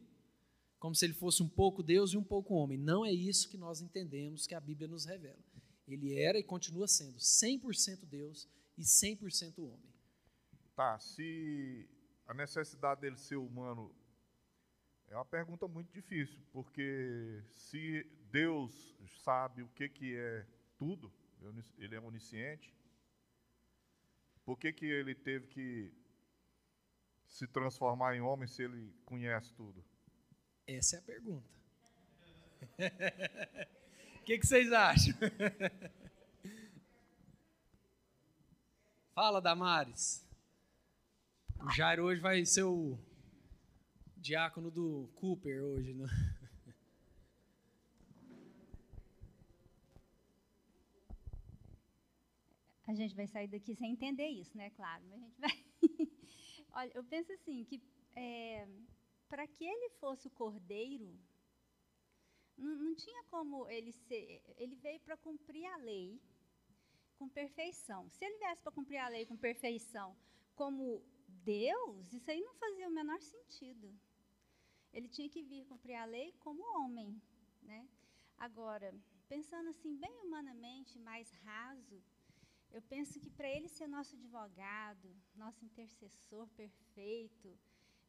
como 0.84 0.94
se 0.94 1.06
ele 1.06 1.14
fosse 1.14 1.42
um 1.42 1.48
pouco 1.48 1.82
Deus 1.82 2.12
e 2.12 2.18
um 2.18 2.24
pouco 2.24 2.56
homem. 2.56 2.78
Não 2.78 3.06
é 3.06 3.12
isso 3.14 3.48
que 3.48 3.56
nós 3.56 3.80
entendemos 3.80 4.46
que 4.46 4.54
a 4.54 4.60
Bíblia 4.60 4.86
nos 4.86 5.06
revela. 5.06 5.40
Ele 5.88 6.20
era 6.20 6.38
e 6.38 6.44
continua 6.44 6.90
sendo 6.90 7.18
100% 7.20 8.06
Deus 8.06 8.50
e 8.78 8.82
100% 8.82 9.60
homem. 9.60 9.94
Tá, 10.76 11.00
se 11.00 11.90
a 12.28 12.34
necessidade 12.34 13.00
dele 13.00 13.16
ser 13.16 13.38
humano 13.38 13.96
é 15.08 15.16
uma 15.16 15.24
pergunta 15.24 15.70
muito 15.70 15.90
difícil, 15.94 16.42
porque 16.52 17.42
se 17.48 18.06
Deus 18.30 18.94
sabe 19.24 19.64
o 19.64 19.70
que, 19.70 19.88
que 19.88 20.18
é 20.18 20.46
tudo, 20.78 21.10
ele 21.78 21.96
é 21.96 22.02
onisciente, 22.02 22.76
por 24.44 24.60
que, 24.60 24.74
que 24.74 24.86
ele 24.86 25.16
teve 25.16 25.48
que 25.48 25.94
se 27.26 27.48
transformar 27.48 28.18
em 28.18 28.20
homem 28.20 28.50
se 28.50 28.64
ele 28.64 28.94
conhece 29.06 29.54
tudo? 29.54 29.82
Essa 30.68 30.96
é 30.98 31.00
a 31.00 31.02
pergunta. 31.02 31.50
O 34.22 34.26
que, 34.26 34.40
que 34.40 34.48
vocês 34.48 34.72
acham? 34.72 35.14
Fala, 39.14 39.42
Damares. 39.42 40.26
O 41.60 41.70
Jairo 41.70 42.06
hoje 42.06 42.22
vai 42.22 42.46
ser 42.46 42.64
o 42.64 42.98
diácono 44.16 44.72
do 44.72 45.10
Cooper 45.16 45.62
hoje, 45.62 45.94
né? 45.94 46.06
A 52.88 52.94
gente 52.94 53.14
vai 53.14 53.28
sair 53.28 53.50
daqui 53.50 53.76
sem 53.76 53.92
entender 53.92 54.28
isso, 54.28 54.58
né? 54.58 54.70
Claro, 54.70 55.04
mas 55.10 55.22
a 55.22 55.26
gente 55.26 55.40
vai. 55.40 55.52
Olha, 56.76 56.92
eu 56.96 57.04
penso 57.04 57.32
assim 57.34 57.66
que 57.66 57.82
é, 58.16 58.68
para 59.34 59.46
que 59.54 59.66
ele 59.74 59.90
fosse 60.02 60.28
o 60.28 60.36
cordeiro, 60.42 61.10
não, 62.64 62.76
não 62.86 62.94
tinha 63.04 63.24
como 63.34 63.68
ele 63.76 63.92
ser. 63.92 64.28
Ele 64.64 64.76
veio 64.86 65.00
para 65.06 65.18
cumprir 65.28 65.66
a 65.76 65.78
lei 65.92 66.08
com 67.18 67.28
perfeição. 67.42 68.02
Se 68.16 68.24
ele 68.26 68.38
viesse 68.38 68.62
para 68.62 68.78
cumprir 68.80 69.00
a 69.06 69.08
lei 69.16 69.26
com 69.26 69.46
perfeição, 69.50 70.10
como 70.62 71.04
Deus, 71.56 72.14
isso 72.18 72.30
aí 72.32 72.42
não 72.42 72.56
fazia 72.64 72.88
o 72.88 72.98
menor 73.00 73.22
sentido 73.34 73.88
ele 74.94 75.08
tinha 75.08 75.28
que 75.28 75.42
vir 75.42 75.66
cumprir 75.66 75.96
a 75.96 76.06
lei 76.06 76.32
como 76.34 76.64
homem. 76.78 77.20
Né? 77.64 77.90
Agora, 78.38 78.94
pensando 79.28 79.70
assim, 79.70 79.98
bem 79.98 80.16
humanamente, 80.20 81.00
mais 81.00 81.32
raso, 81.44 82.02
eu 82.72 82.82
penso 82.82 83.20
que 83.20 83.30
para 83.30 83.50
ele 83.50 83.68
ser 83.68 83.88
nosso 83.88 84.16
advogado, 84.16 85.16
nosso 85.36 85.66
intercessor 85.66 86.48
perfeito, 86.50 87.58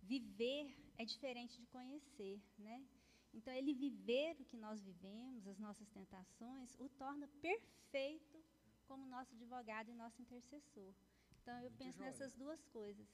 viver 0.05 0.75
é 0.99 1.05
diferente 1.05 1.59
de 1.61 1.67
conhecer, 1.67 2.41
né? 2.59 2.85
Então, 3.33 3.53
ele 3.53 3.75
viver 3.75 4.37
o 4.39 4.45
que 4.45 4.57
nós 4.57 4.81
vivemos, 4.81 5.47
as 5.47 5.59
nossas 5.59 5.89
tentações, 5.89 6.75
o 6.79 6.89
torna 6.91 7.27
perfeito 7.43 8.39
como 8.87 9.05
nosso 9.07 9.35
advogado 9.35 9.91
e 9.91 9.95
nosso 9.95 10.21
intercessor. 10.23 10.95
Então, 11.43 11.55
eu 11.57 11.71
Muito 11.71 11.79
penso 11.79 11.99
joia. 11.99 12.11
nessas 12.11 12.33
duas 12.35 12.65
coisas. 12.67 13.07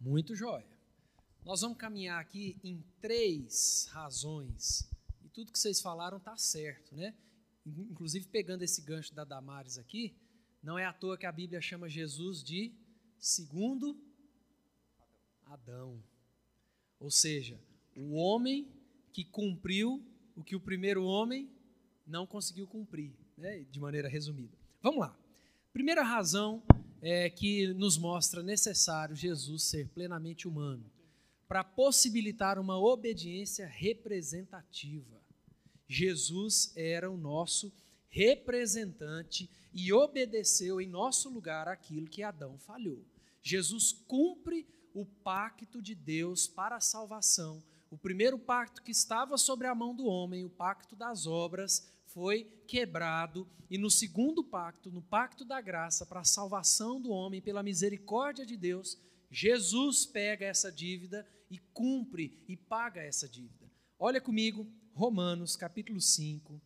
Muito 0.00 0.34
jóia. 0.34 0.78
Nós 1.44 1.60
vamos 1.60 1.76
caminhar 1.76 2.20
aqui 2.20 2.56
em 2.62 2.82
três 3.00 3.86
razões. 3.90 4.88
E 5.24 5.28
tudo 5.28 5.52
que 5.52 5.58
vocês 5.58 5.80
falaram 5.80 6.18
está 6.18 6.36
certo, 6.36 6.94
né? 6.94 7.14
Inclusive, 7.66 8.28
pegando 8.28 8.62
esse 8.62 8.80
gancho 8.82 9.14
da 9.14 9.24
Damares 9.24 9.76
aqui, 9.76 10.16
não 10.62 10.78
é 10.78 10.84
à 10.84 10.92
toa 10.92 11.18
que 11.18 11.26
a 11.26 11.32
Bíblia 11.32 11.60
chama 11.60 11.88
Jesus 11.88 12.42
de 12.42 12.72
segundo 13.18 13.98
Adão. 15.46 16.02
Ou 17.00 17.10
seja, 17.10 17.58
o 17.96 18.14
homem 18.14 18.68
que 19.12 19.24
cumpriu 19.24 20.02
o 20.36 20.42
que 20.42 20.56
o 20.56 20.60
primeiro 20.60 21.04
homem 21.04 21.48
não 22.06 22.26
conseguiu 22.26 22.66
cumprir, 22.66 23.12
né? 23.36 23.64
de 23.70 23.80
maneira 23.80 24.08
resumida. 24.08 24.56
Vamos 24.82 25.00
lá. 25.00 25.16
Primeira 25.72 26.02
razão 26.02 26.62
é 27.00 27.28
que 27.30 27.68
nos 27.74 27.96
mostra 27.96 28.42
necessário 28.42 29.14
Jesus 29.14 29.64
ser 29.64 29.88
plenamente 29.88 30.48
humano 30.48 30.84
para 31.46 31.62
possibilitar 31.62 32.58
uma 32.58 32.78
obediência 32.78 33.66
representativa. 33.66 35.20
Jesus 35.86 36.72
era 36.74 37.10
o 37.10 37.16
nosso 37.16 37.72
representante 38.08 39.50
e 39.72 39.92
obedeceu 39.92 40.80
em 40.80 40.88
nosso 40.88 41.28
lugar 41.28 41.68
aquilo 41.68 42.08
que 42.08 42.22
Adão 42.22 42.58
falhou. 42.58 43.04
Jesus 43.42 43.92
cumpre 43.92 44.66
o 44.94 45.04
pacto 45.04 45.82
de 45.82 45.94
Deus 45.94 46.46
para 46.46 46.76
a 46.76 46.80
salvação. 46.80 47.62
O 47.90 47.98
primeiro 47.98 48.38
pacto 48.38 48.82
que 48.82 48.92
estava 48.92 49.36
sobre 49.36 49.66
a 49.66 49.74
mão 49.74 49.94
do 49.94 50.06
homem, 50.06 50.44
o 50.44 50.50
pacto 50.50 50.96
das 50.96 51.26
obras, 51.26 51.92
foi 52.06 52.44
quebrado, 52.68 53.46
e 53.68 53.76
no 53.76 53.90
segundo 53.90 54.44
pacto, 54.44 54.90
no 54.90 55.02
pacto 55.02 55.44
da 55.44 55.60
graça 55.60 56.06
para 56.06 56.20
a 56.20 56.24
salvação 56.24 57.00
do 57.00 57.10
homem 57.10 57.42
pela 57.42 57.62
misericórdia 57.62 58.46
de 58.46 58.56
Deus, 58.56 58.96
Jesus 59.30 60.06
pega 60.06 60.46
essa 60.46 60.70
dívida 60.70 61.26
e 61.50 61.58
cumpre 61.58 62.40
e 62.46 62.56
paga 62.56 63.02
essa 63.02 63.28
dívida. 63.28 63.68
Olha 63.98 64.20
comigo, 64.20 64.66
Romanos 64.92 65.56
capítulo 65.56 66.00
5, 66.00 66.60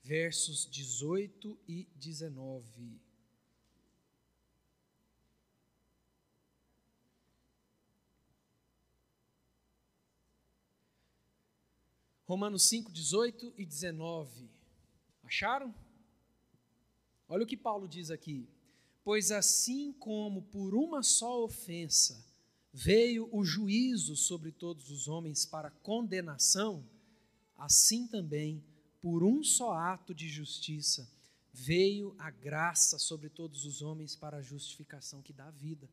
versos 0.00 0.68
18 0.70 1.58
e 1.66 1.88
19. 1.96 3.00
Romanos 12.26 12.62
5, 12.68 12.90
18 12.90 13.52
e 13.58 13.66
19. 13.66 14.48
Acharam? 15.22 15.74
Olha 17.28 17.44
o 17.44 17.46
que 17.46 17.56
Paulo 17.56 17.86
diz 17.86 18.10
aqui. 18.10 18.48
Pois 19.02 19.30
assim 19.30 19.92
como 19.92 20.40
por 20.40 20.74
uma 20.74 21.02
só 21.02 21.44
ofensa 21.44 22.24
veio 22.72 23.28
o 23.30 23.44
juízo 23.44 24.16
sobre 24.16 24.50
todos 24.50 24.90
os 24.90 25.06
homens 25.06 25.44
para 25.44 25.70
condenação, 25.70 26.82
assim 27.56 28.06
também, 28.06 28.64
por 29.02 29.22
um 29.22 29.44
só 29.44 29.72
ato 29.74 30.14
de 30.14 30.28
justiça, 30.28 31.06
veio 31.52 32.16
a 32.18 32.30
graça 32.30 32.98
sobre 32.98 33.28
todos 33.28 33.66
os 33.66 33.82
homens 33.82 34.16
para 34.16 34.38
a 34.38 34.42
justificação 34.42 35.20
que 35.20 35.32
dá 35.32 35.50
vida. 35.50 35.88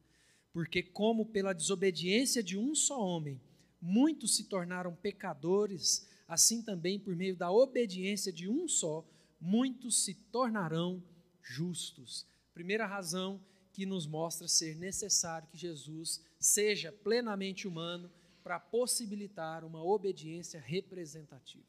Porque, 0.54 0.82
como 0.82 1.26
pela 1.26 1.54
desobediência 1.54 2.42
de 2.42 2.58
um 2.58 2.74
só 2.74 3.00
homem, 3.00 3.40
muitos 3.82 4.36
se 4.36 4.46
tornaram 4.46 4.96
pecadores, 4.96 6.08
assim 6.32 6.62
também, 6.62 6.98
por 6.98 7.14
meio 7.14 7.36
da 7.36 7.52
obediência 7.52 8.32
de 8.32 8.48
um 8.48 8.66
só, 8.66 9.06
muitos 9.40 10.06
se 10.06 10.14
tornarão 10.14 11.04
justos. 11.42 12.26
Primeira 12.54 12.86
razão 12.86 13.42
que 13.74 13.86
nos 13.86 14.08
mostra 14.08 14.48
ser 14.48 14.78
necessário 14.78 15.50
que 15.50 15.58
Jesus 15.58 16.22
seja 16.40 16.90
plenamente 16.90 17.68
humano 17.68 18.10
para 18.42 18.62
possibilitar 18.62 19.66
uma 19.66 19.84
obediência 19.84 20.58
representativa. 20.58 21.66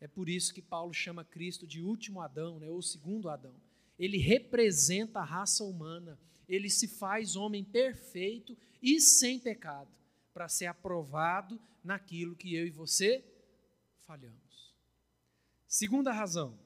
É 0.00 0.06
por 0.06 0.28
isso 0.28 0.54
que 0.54 0.62
Paulo 0.62 0.94
chama 0.94 1.24
Cristo 1.24 1.66
de 1.66 1.82
último 1.82 2.20
Adão, 2.20 2.60
né, 2.60 2.70
ou 2.70 2.80
segundo 2.80 3.28
Adão. 3.28 3.56
Ele 3.98 4.18
representa 4.18 5.18
a 5.18 5.24
raça 5.24 5.64
humana, 5.64 6.16
ele 6.48 6.70
se 6.70 6.86
faz 6.86 7.34
homem 7.34 7.64
perfeito 7.64 8.56
e 8.80 9.00
sem 9.00 9.40
pecado, 9.40 9.90
para 10.32 10.48
ser 10.48 10.66
aprovado 10.66 11.60
naquilo 11.82 12.36
que 12.36 12.54
eu 12.54 12.64
e 12.64 12.70
você 12.70 13.24
falhamos. 14.10 14.74
Segunda 15.68 16.10
razão, 16.10 16.58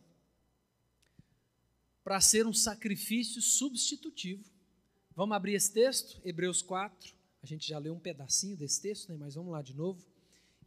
para 2.02 2.18
ser 2.18 2.46
um 2.46 2.54
sacrifício 2.54 3.42
substitutivo. 3.42 4.50
Vamos 5.14 5.36
abrir 5.36 5.52
esse 5.52 5.70
texto, 5.70 6.18
Hebreus 6.24 6.62
4. 6.62 7.14
A 7.42 7.46
gente 7.46 7.68
já 7.68 7.78
leu 7.78 7.92
um 7.92 8.00
pedacinho 8.00 8.56
desse 8.56 8.80
texto, 8.80 9.10
né? 9.10 9.18
mas 9.18 9.34
vamos 9.34 9.52
lá 9.52 9.60
de 9.60 9.74
novo. 9.74 10.02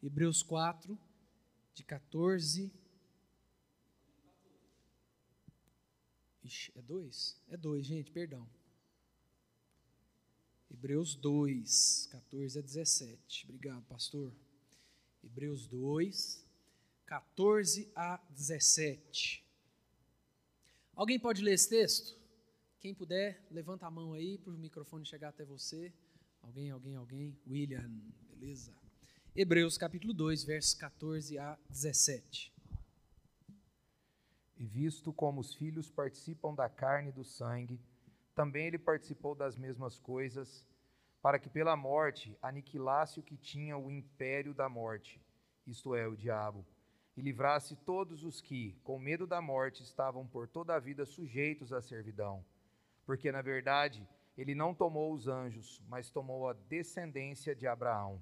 Hebreus 0.03 0.43
4, 0.43 0.95
de 1.73 1.83
14. 1.83 2.71
Ixi, 6.43 6.71
é 6.75 6.81
2? 6.83 7.41
É 7.49 7.57
2, 7.57 7.87
gente, 7.87 8.11
perdão. 8.11 8.47
Hebreus 10.69 11.15
2, 11.15 12.09
14 12.11 12.59
a 12.59 12.61
17. 12.61 13.45
Obrigado, 13.45 13.83
pastor. 13.85 14.31
Hebreus 15.23 15.65
2, 15.65 16.46
14 17.07 17.89
a 17.95 18.19
17. 18.31 19.41
Alguém 20.93 21.17
pode 21.17 21.41
ler 21.41 21.53
esse 21.53 21.69
texto? 21.69 22.19
Quem 22.81 22.93
puder, 22.93 23.47
levanta 23.49 23.87
a 23.87 23.91
mão 23.91 24.11
aí 24.11 24.37
para 24.37 24.51
o 24.51 24.57
microfone 24.57 25.05
chegar 25.05 25.29
até 25.29 25.45
você. 25.45 25.93
Alguém, 26.41 26.69
alguém, 26.69 26.95
alguém? 26.95 27.39
William, 27.47 27.89
beleza. 28.29 28.75
Hebreus 29.33 29.77
capítulo 29.77 30.13
2, 30.13 30.43
versos 30.43 30.73
14 30.73 31.39
a 31.39 31.57
17. 31.69 32.53
E 34.57 34.65
visto 34.65 35.13
como 35.13 35.39
os 35.39 35.53
filhos 35.53 35.89
participam 35.89 36.53
da 36.53 36.67
carne 36.67 37.09
e 37.09 37.13
do 37.13 37.23
sangue, 37.23 37.79
também 38.35 38.67
ele 38.67 38.77
participou 38.77 39.33
das 39.33 39.55
mesmas 39.55 39.97
coisas, 39.97 40.65
para 41.21 41.39
que 41.39 41.47
pela 41.47 41.77
morte 41.77 42.37
aniquilasse 42.41 43.17
o 43.17 43.23
que 43.23 43.37
tinha 43.37 43.77
o 43.77 43.89
império 43.89 44.53
da 44.53 44.67
morte, 44.67 45.21
isto 45.65 45.95
é, 45.95 46.05
o 46.05 46.15
diabo 46.15 46.65
e 47.17 47.21
livrasse 47.21 47.75
todos 47.77 48.23
os 48.23 48.39
que, 48.39 48.79
com 48.83 48.99
medo 48.99 49.25
da 49.25 49.41
morte, 49.41 49.81
estavam 49.81 50.27
por 50.27 50.47
toda 50.47 50.75
a 50.75 50.79
vida 50.79 51.03
sujeitos 51.03 51.73
à 51.73 51.81
servidão. 51.81 52.45
Porque, 53.07 53.31
na 53.31 53.41
verdade, 53.41 54.07
ele 54.37 54.53
não 54.53 54.75
tomou 54.75 55.11
os 55.11 55.27
anjos, 55.27 55.81
mas 55.87 56.11
tomou 56.11 56.47
a 56.47 56.53
descendência 56.53 57.55
de 57.55 57.65
Abraão, 57.65 58.21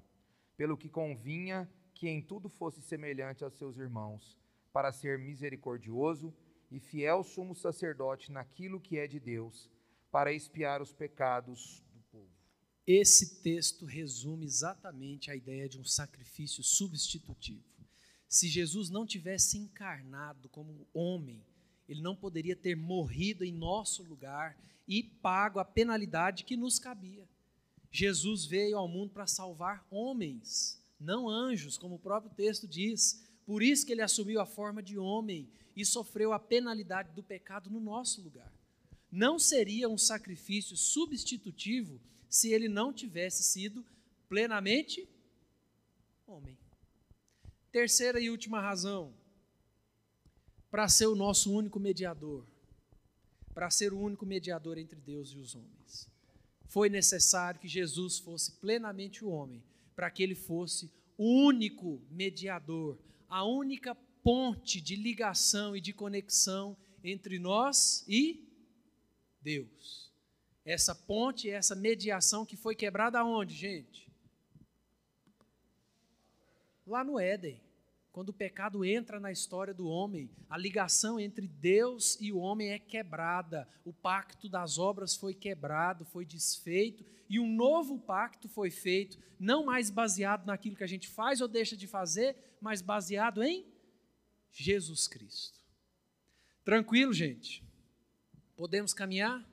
pelo 0.56 0.78
que 0.78 0.88
convinha 0.88 1.70
que 1.94 2.08
em 2.08 2.22
tudo 2.22 2.48
fosse 2.48 2.80
semelhante 2.80 3.44
aos 3.44 3.58
seus 3.58 3.76
irmãos, 3.76 4.38
para 4.72 4.90
ser 4.90 5.18
misericordioso 5.18 6.34
e 6.70 6.80
fiel 6.80 7.22
sumo 7.22 7.54
sacerdote 7.54 8.32
naquilo 8.32 8.80
que 8.80 8.98
é 8.98 9.06
de 9.06 9.20
Deus, 9.20 9.70
para 10.10 10.32
expiar 10.32 10.80
os 10.80 10.94
pecados 10.94 11.84
do 11.92 12.00
povo. 12.04 12.32
Esse 12.86 13.42
texto 13.42 13.84
resume 13.84 14.46
exatamente 14.46 15.30
a 15.30 15.36
ideia 15.36 15.68
de 15.68 15.78
um 15.78 15.84
sacrifício 15.84 16.62
substitutivo. 16.62 17.75
Se 18.28 18.48
Jesus 18.48 18.90
não 18.90 19.06
tivesse 19.06 19.56
encarnado 19.56 20.48
como 20.48 20.86
homem, 20.92 21.42
ele 21.88 22.00
não 22.00 22.16
poderia 22.16 22.56
ter 22.56 22.76
morrido 22.76 23.44
em 23.44 23.52
nosso 23.52 24.02
lugar 24.02 24.58
e 24.88 25.02
pago 25.02 25.58
a 25.58 25.64
penalidade 25.64 26.44
que 26.44 26.56
nos 26.56 26.78
cabia. 26.78 27.28
Jesus 27.90 28.44
veio 28.44 28.76
ao 28.76 28.88
mundo 28.88 29.12
para 29.12 29.26
salvar 29.26 29.86
homens, 29.90 30.82
não 30.98 31.28
anjos, 31.28 31.78
como 31.78 31.94
o 31.94 31.98
próprio 31.98 32.32
texto 32.34 32.66
diz. 32.66 33.24
Por 33.44 33.62
isso 33.62 33.86
que 33.86 33.92
ele 33.92 34.02
assumiu 34.02 34.40
a 34.40 34.46
forma 34.46 34.82
de 34.82 34.98
homem 34.98 35.48
e 35.74 35.84
sofreu 35.84 36.32
a 36.32 36.38
penalidade 36.38 37.12
do 37.12 37.22
pecado 37.22 37.70
no 37.70 37.80
nosso 37.80 38.20
lugar. 38.20 38.52
Não 39.10 39.38
seria 39.38 39.88
um 39.88 39.96
sacrifício 39.96 40.76
substitutivo 40.76 42.00
se 42.28 42.52
ele 42.52 42.68
não 42.68 42.92
tivesse 42.92 43.42
sido 43.42 43.84
plenamente 44.28 45.08
homem. 46.26 46.58
Terceira 47.76 48.18
e 48.18 48.30
última 48.30 48.58
razão, 48.58 49.12
para 50.70 50.88
ser 50.88 51.08
o 51.08 51.14
nosso 51.14 51.52
único 51.52 51.78
mediador, 51.78 52.46
para 53.52 53.68
ser 53.68 53.92
o 53.92 54.00
único 54.00 54.24
mediador 54.24 54.78
entre 54.78 54.98
Deus 54.98 55.28
e 55.32 55.36
os 55.36 55.54
homens. 55.54 56.10
Foi 56.68 56.88
necessário 56.88 57.60
que 57.60 57.68
Jesus 57.68 58.18
fosse 58.18 58.52
plenamente 58.52 59.22
o 59.22 59.28
homem, 59.28 59.62
para 59.94 60.10
que 60.10 60.22
ele 60.22 60.34
fosse 60.34 60.90
o 61.18 61.46
único 61.46 62.00
mediador, 62.10 62.98
a 63.28 63.44
única 63.44 63.94
ponte 64.24 64.80
de 64.80 64.96
ligação 64.96 65.76
e 65.76 65.80
de 65.82 65.92
conexão 65.92 66.74
entre 67.04 67.38
nós 67.38 68.06
e 68.08 68.42
Deus. 69.42 70.10
Essa 70.64 70.94
ponte, 70.94 71.50
essa 71.50 71.74
mediação 71.74 72.46
que 72.46 72.56
foi 72.56 72.74
quebrada 72.74 73.20
aonde, 73.20 73.54
gente? 73.54 74.10
Lá 76.86 77.04
no 77.04 77.20
Éden. 77.20 77.65
Quando 78.16 78.30
o 78.30 78.32
pecado 78.32 78.82
entra 78.82 79.20
na 79.20 79.30
história 79.30 79.74
do 79.74 79.86
homem, 79.86 80.30
a 80.48 80.56
ligação 80.56 81.20
entre 81.20 81.46
Deus 81.46 82.18
e 82.18 82.32
o 82.32 82.38
homem 82.38 82.70
é 82.70 82.78
quebrada, 82.78 83.68
o 83.84 83.92
pacto 83.92 84.48
das 84.48 84.78
obras 84.78 85.14
foi 85.14 85.34
quebrado, 85.34 86.06
foi 86.06 86.24
desfeito, 86.24 87.04
e 87.28 87.38
um 87.38 87.46
novo 87.46 87.98
pacto 87.98 88.48
foi 88.48 88.70
feito, 88.70 89.18
não 89.38 89.66
mais 89.66 89.90
baseado 89.90 90.46
naquilo 90.46 90.76
que 90.76 90.82
a 90.82 90.86
gente 90.86 91.06
faz 91.06 91.42
ou 91.42 91.46
deixa 91.46 91.76
de 91.76 91.86
fazer, 91.86 92.34
mas 92.58 92.80
baseado 92.80 93.42
em 93.42 93.66
Jesus 94.50 95.06
Cristo. 95.06 95.60
Tranquilo, 96.64 97.12
gente? 97.12 97.62
Podemos 98.56 98.94
caminhar? 98.94 99.46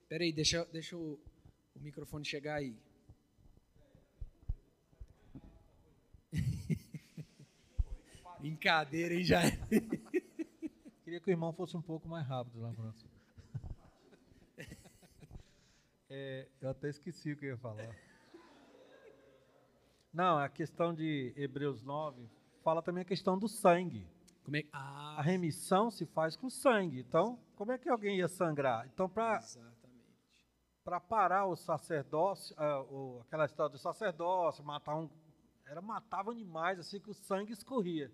Espera 0.00 0.24
aí, 0.24 0.32
deixa, 0.32 0.64
deixa 0.72 0.96
o, 0.96 1.20
o 1.74 1.78
microfone 1.78 2.24
chegar 2.24 2.54
aí. 2.54 2.74
Brincadeira, 8.46 9.12
hein, 9.12 9.24
já. 9.24 9.40
Queria 11.02 11.20
que 11.20 11.28
o 11.28 11.32
irmão 11.32 11.52
fosse 11.52 11.76
um 11.76 11.82
pouco 11.82 12.08
mais 12.08 12.24
rápido 12.26 12.60
lá 12.60 12.72
próximo. 12.72 13.10
É, 16.08 16.46
eu 16.60 16.70
até 16.70 16.88
esqueci 16.88 17.32
o 17.32 17.36
que 17.36 17.46
eu 17.46 17.50
ia 17.50 17.56
falar. 17.58 17.94
Não, 20.12 20.38
a 20.38 20.48
questão 20.48 20.94
de 20.94 21.34
Hebreus 21.36 21.82
9 21.82 22.30
fala 22.62 22.80
também 22.80 23.02
a 23.02 23.04
questão 23.04 23.36
do 23.36 23.48
sangue. 23.48 24.08
Como 24.44 24.56
é? 24.56 24.62
Ah, 24.72 25.16
A 25.18 25.22
remissão 25.22 25.90
se 25.90 26.06
faz 26.06 26.36
com 26.36 26.48
sangue. 26.48 27.00
Então, 27.00 27.40
como 27.56 27.72
é 27.72 27.76
que 27.76 27.88
alguém 27.88 28.18
ia 28.18 28.28
sangrar? 28.28 28.86
Então, 28.86 29.08
para 29.08 29.40
para 30.84 31.00
parar 31.00 31.46
o 31.46 31.56
sacerdócio, 31.56 32.54
ah, 32.56 32.84
aquela 33.22 33.44
história 33.46 33.72
do 33.72 33.78
sacerdócio, 33.78 34.64
matar 34.64 34.94
um, 34.94 35.10
era 35.66 35.82
matava 35.82 36.30
animais 36.30 36.78
assim 36.78 37.00
que 37.00 37.10
o 37.10 37.14
sangue 37.14 37.52
escorria. 37.52 38.12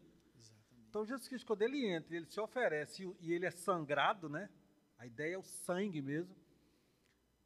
Então 0.93 1.07
Jesus 1.07 1.27
Cristo 1.27 1.47
quando 1.47 1.63
ele 1.63 1.87
entra, 1.87 2.15
ele 2.15 2.27
se 2.27 2.39
oferece 2.39 3.11
e 3.19 3.33
ele 3.33 3.47
é 3.47 3.51
sangrado, 3.51 4.29
né? 4.29 4.51
A 4.99 5.07
ideia 5.07 5.37
é 5.37 5.39
o 5.39 5.43
sangue 5.43 6.03
mesmo. 6.03 6.37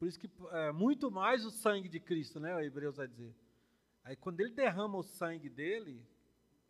Por 0.01 0.09
isso 0.09 0.19
que 0.19 0.29
é, 0.51 0.73
muito 0.73 1.13
mais 1.13 1.47
o 1.47 1.51
sangue 1.53 1.89
de 1.89 2.01
Cristo, 2.01 2.41
né? 2.41 2.57
O 2.57 2.59
Hebreus 2.61 2.97
vai 2.97 3.07
dizer. 3.07 3.33
Aí 4.03 4.17
quando 4.17 4.41
ele 4.41 4.51
derrama 4.51 4.99
o 4.99 5.05
sangue 5.05 5.49
dele, 5.49 6.05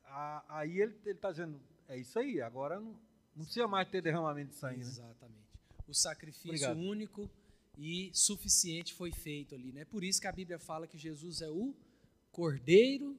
a- 0.05 0.45
aí 0.51 0.79
ele 0.83 0.95
está 1.07 1.31
dizendo, 1.31 1.59
é 1.89 1.97
isso 1.99 2.19
aí, 2.19 2.43
agora 2.43 2.79
não, 2.79 2.93
não 3.35 3.45
precisa 3.47 3.67
mais 3.67 3.89
ter 3.89 4.03
derramamento 4.03 4.51
de 4.51 4.57
sangue, 4.57 4.81
né? 4.85 4.91
Exatamente. 4.91 5.47
O 5.89 5.95
sacrifício 5.95 6.51
Obrigado. 6.51 6.77
único 6.79 7.31
e 7.79 8.11
suficiente 8.13 8.93
foi 8.93 9.13
feito 9.13 9.55
ali, 9.55 9.73
né? 9.73 9.87
Por 9.87 10.05
isso 10.05 10.21
que 10.21 10.27
a 10.27 10.33
Bíblia 10.33 10.59
fala 10.59 10.87
que 10.87 10.99
Jesus 10.99 11.41
é 11.41 11.49
o 11.49 11.75
Cordeiro 12.31 13.19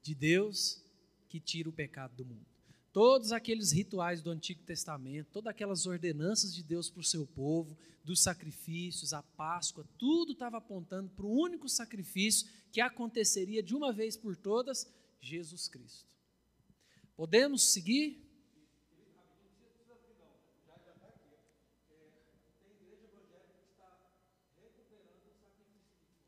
de 0.00 0.14
Deus 0.14 0.80
que 1.28 1.40
tira 1.40 1.68
o 1.68 1.72
pecado 1.72 2.14
do 2.14 2.24
mundo. 2.24 2.53
Todos 2.94 3.32
aqueles 3.32 3.72
rituais 3.72 4.22
do 4.22 4.30
Antigo 4.30 4.62
Testamento, 4.62 5.32
todas 5.32 5.50
aquelas 5.50 5.84
ordenanças 5.84 6.54
de 6.54 6.62
Deus 6.62 6.88
para 6.88 7.00
o 7.00 7.04
seu 7.04 7.26
povo, 7.26 7.76
dos 8.04 8.22
sacrifícios, 8.22 9.12
a 9.12 9.20
Páscoa, 9.20 9.84
tudo 9.98 10.32
estava 10.32 10.58
apontando 10.58 11.10
para 11.10 11.26
o 11.26 11.32
único 11.32 11.68
sacrifício 11.68 12.48
que 12.70 12.80
aconteceria 12.80 13.64
de 13.64 13.74
uma 13.74 13.92
vez 13.92 14.16
por 14.16 14.36
todas, 14.36 14.88
Jesus 15.20 15.66
Cristo. 15.66 16.08
Podemos 17.16 17.72
seguir? 17.72 18.22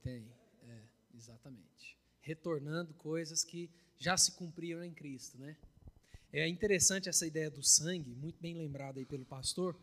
Tem, 0.02 0.28
é, 0.64 0.82
exatamente. 1.14 1.96
Retornando 2.20 2.92
coisas 2.94 3.44
que 3.44 3.70
já 3.96 4.16
se 4.16 4.32
cumpriram 4.32 4.82
em 4.82 4.92
Cristo, 4.92 5.38
né? 5.38 5.56
É 6.38 6.46
interessante 6.46 7.08
essa 7.08 7.26
ideia 7.26 7.50
do 7.50 7.62
sangue, 7.62 8.14
muito 8.14 8.38
bem 8.42 8.52
lembrada 8.52 8.98
aí 8.98 9.06
pelo 9.06 9.24
pastor, 9.24 9.74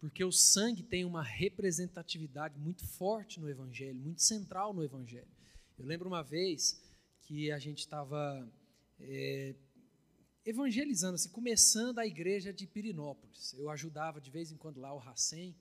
porque 0.00 0.24
o 0.24 0.32
sangue 0.32 0.82
tem 0.82 1.04
uma 1.04 1.22
representatividade 1.22 2.58
muito 2.58 2.84
forte 2.84 3.38
no 3.38 3.48
Evangelho, 3.48 3.94
muito 3.94 4.20
central 4.20 4.74
no 4.74 4.82
Evangelho. 4.82 5.30
Eu 5.78 5.86
lembro 5.86 6.08
uma 6.08 6.24
vez 6.24 6.82
que 7.20 7.52
a 7.52 7.60
gente 7.60 7.78
estava 7.78 8.44
é, 8.98 9.54
evangelizando, 10.44 11.14
assim, 11.14 11.28
começando 11.28 12.00
a 12.00 12.06
igreja 12.08 12.52
de 12.52 12.66
Pirinópolis. 12.66 13.54
Eu 13.56 13.70
ajudava 13.70 14.20
de 14.20 14.32
vez 14.32 14.50
em 14.50 14.56
quando 14.56 14.80
lá 14.80 14.92
o 14.92 14.98
Racem, 14.98 15.54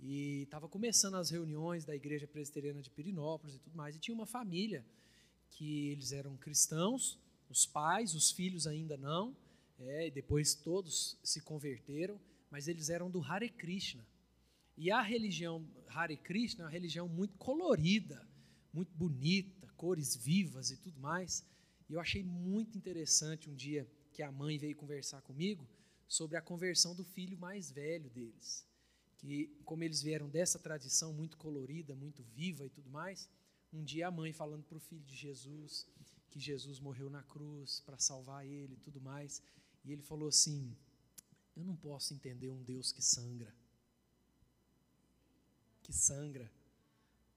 e 0.00 0.42
estava 0.42 0.68
começando 0.68 1.14
as 1.14 1.30
reuniões 1.30 1.84
da 1.84 1.94
igreja 1.94 2.26
presbiteriana 2.26 2.82
de 2.82 2.90
Pirinópolis 2.90 3.54
e 3.54 3.60
tudo 3.60 3.76
mais, 3.76 3.94
e 3.94 4.00
tinha 4.00 4.16
uma 4.16 4.26
família 4.26 4.84
que 5.48 5.90
eles 5.90 6.10
eram 6.10 6.36
cristãos, 6.36 7.20
os 7.48 7.64
pais, 7.64 8.16
os 8.16 8.32
filhos 8.32 8.66
ainda 8.66 8.96
não, 8.96 9.45
é, 9.78 10.10
depois 10.10 10.54
todos 10.54 11.18
se 11.22 11.40
converteram, 11.40 12.20
mas 12.50 12.68
eles 12.68 12.88
eram 12.88 13.10
do 13.10 13.22
Hare 13.22 13.50
Krishna. 13.50 14.06
E 14.76 14.90
a 14.90 15.00
religião 15.02 15.66
Hare 15.88 16.16
Krishna 16.16 16.62
é 16.62 16.66
uma 16.66 16.70
religião 16.70 17.08
muito 17.08 17.36
colorida, 17.38 18.26
muito 18.72 18.94
bonita, 18.94 19.66
cores 19.76 20.16
vivas 20.16 20.70
e 20.70 20.76
tudo 20.76 21.00
mais. 21.00 21.44
E 21.88 21.94
eu 21.94 22.00
achei 22.00 22.22
muito 22.22 22.76
interessante 22.76 23.48
um 23.48 23.54
dia 23.54 23.88
que 24.12 24.22
a 24.22 24.32
mãe 24.32 24.58
veio 24.58 24.76
conversar 24.76 25.22
comigo 25.22 25.66
sobre 26.08 26.36
a 26.36 26.42
conversão 26.42 26.94
do 26.94 27.04
filho 27.04 27.38
mais 27.38 27.70
velho 27.70 28.10
deles. 28.10 28.66
Que, 29.18 29.46
como 29.64 29.82
eles 29.82 30.02
vieram 30.02 30.28
dessa 30.28 30.58
tradição 30.58 31.12
muito 31.12 31.36
colorida, 31.36 31.94
muito 31.94 32.22
viva 32.22 32.66
e 32.66 32.70
tudo 32.70 32.90
mais, 32.90 33.28
um 33.72 33.82
dia 33.82 34.08
a 34.08 34.10
mãe 34.10 34.32
falando 34.32 34.64
para 34.64 34.76
o 34.76 34.80
filho 34.80 35.04
de 35.04 35.16
Jesus 35.16 35.86
que 36.36 36.40
Jesus 36.40 36.78
morreu 36.80 37.08
na 37.08 37.22
cruz 37.22 37.80
para 37.80 37.98
salvar 37.98 38.46
ele 38.46 38.74
e 38.74 38.80
tudo 38.80 39.00
mais. 39.00 39.42
E 39.86 39.92
ele 39.92 40.02
falou 40.02 40.28
assim: 40.28 40.76
Eu 41.56 41.64
não 41.64 41.76
posso 41.76 42.12
entender 42.12 42.50
um 42.50 42.62
Deus 42.62 42.92
que 42.92 43.00
sangra. 43.00 43.54
Que 45.82 45.92
sangra. 45.92 46.50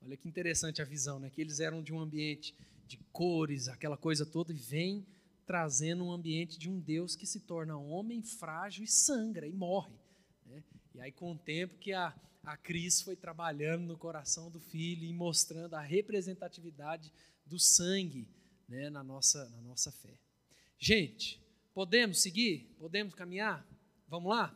Olha 0.02 0.18
que 0.18 0.28
interessante 0.28 0.82
a 0.82 0.86
visão, 0.86 1.20
né? 1.20 1.30
Que 1.30 1.42
eles 1.42 1.60
eram 1.60 1.84
de 1.84 1.94
um 1.94 2.00
ambiente 2.00 2.56
de 2.88 2.98
cores, 3.14 3.68
aquela 3.68 3.96
coisa 3.96 4.26
toda, 4.26 4.52
e 4.52 4.58
vem 4.58 5.06
trazendo 5.46 6.04
um 6.04 6.12
ambiente 6.12 6.58
de 6.58 6.70
um 6.70 6.80
Deus 6.80 7.16
que 7.16 7.26
se 7.26 7.42
torna 7.42 7.78
homem 7.78 8.22
frágil 8.24 8.84
e 8.84 8.88
sangra 8.88 9.48
e 9.48 9.54
morre. 9.54 9.94
Né? 10.46 10.64
E 10.96 11.02
aí, 11.02 11.12
com 11.12 11.32
o 11.34 11.38
tempo 11.38 11.78
que 11.78 11.94
a, 11.94 12.16
a 12.44 12.58
Cris 12.58 13.02
foi 13.02 13.16
trabalhando 13.16 13.86
no 13.86 13.98
coração 13.98 14.50
do 14.50 14.60
filho 14.60 15.04
e 15.04 15.14
mostrando 15.14 15.76
a 15.76 15.82
representatividade 15.82 17.12
do 17.46 17.60
sangue 17.60 18.28
né, 18.68 18.90
na, 18.90 19.04
nossa, 19.04 19.48
na 19.50 19.62
nossa 19.62 19.92
fé. 19.92 20.18
Gente, 20.78 21.42
Podemos 21.74 22.22
seguir? 22.22 22.76
Podemos 22.78 23.14
caminhar? 23.14 23.66
Vamos 24.08 24.30
lá? 24.30 24.56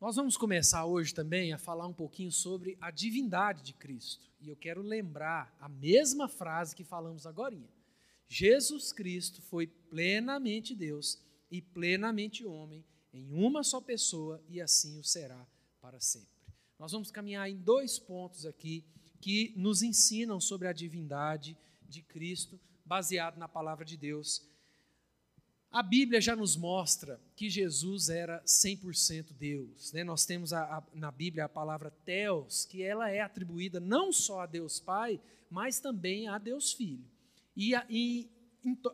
Nós 0.00 0.14
vamos 0.14 0.36
começar 0.36 0.86
hoje 0.86 1.12
também 1.12 1.52
a 1.52 1.58
falar 1.58 1.86
um 1.86 1.92
pouquinho 1.92 2.30
sobre 2.30 2.78
a 2.80 2.90
divindade 2.90 3.62
de 3.62 3.72
Cristo. 3.72 4.30
E 4.40 4.48
eu 4.48 4.56
quero 4.56 4.80
lembrar 4.80 5.56
a 5.60 5.68
mesma 5.68 6.28
frase 6.28 6.76
que 6.76 6.84
falamos 6.84 7.26
agora. 7.26 7.58
Jesus 8.28 8.92
Cristo 8.92 9.42
foi 9.42 9.66
plenamente 9.66 10.76
Deus 10.76 11.20
e 11.50 11.60
plenamente 11.60 12.44
homem 12.44 12.84
em 13.12 13.32
uma 13.32 13.64
só 13.64 13.80
pessoa 13.80 14.40
e 14.48 14.60
assim 14.60 15.00
o 15.00 15.04
será 15.04 15.44
para 15.80 15.98
sempre. 15.98 16.28
Nós 16.78 16.92
vamos 16.92 17.10
caminhar 17.10 17.50
em 17.50 17.56
dois 17.56 17.98
pontos 17.98 18.46
aqui 18.46 18.84
que 19.20 19.52
nos 19.56 19.82
ensinam 19.82 20.40
sobre 20.40 20.68
a 20.68 20.72
divindade 20.72 21.58
de 21.82 22.02
Cristo, 22.02 22.60
baseado 22.84 23.36
na 23.36 23.48
palavra 23.48 23.84
de 23.84 23.96
Deus 23.96 24.46
a 25.70 25.82
Bíblia 25.82 26.20
já 26.20 26.34
nos 26.34 26.56
mostra 26.56 27.20
que 27.36 27.50
Jesus 27.50 28.08
era 28.08 28.42
100% 28.44 29.32
Deus. 29.38 29.92
Né? 29.92 30.02
Nós 30.02 30.24
temos 30.24 30.52
a, 30.52 30.78
a, 30.78 30.82
na 30.94 31.10
Bíblia 31.10 31.44
a 31.44 31.48
palavra 31.48 31.90
Theos, 32.04 32.64
que 32.64 32.82
ela 32.82 33.10
é 33.10 33.20
atribuída 33.20 33.78
não 33.78 34.12
só 34.12 34.40
a 34.40 34.46
Deus 34.46 34.80
Pai, 34.80 35.20
mas 35.50 35.78
também 35.78 36.26
a 36.26 36.38
Deus 36.38 36.72
Filho. 36.72 37.04
E 37.54 37.74
a, 37.74 37.84
e, 37.88 38.28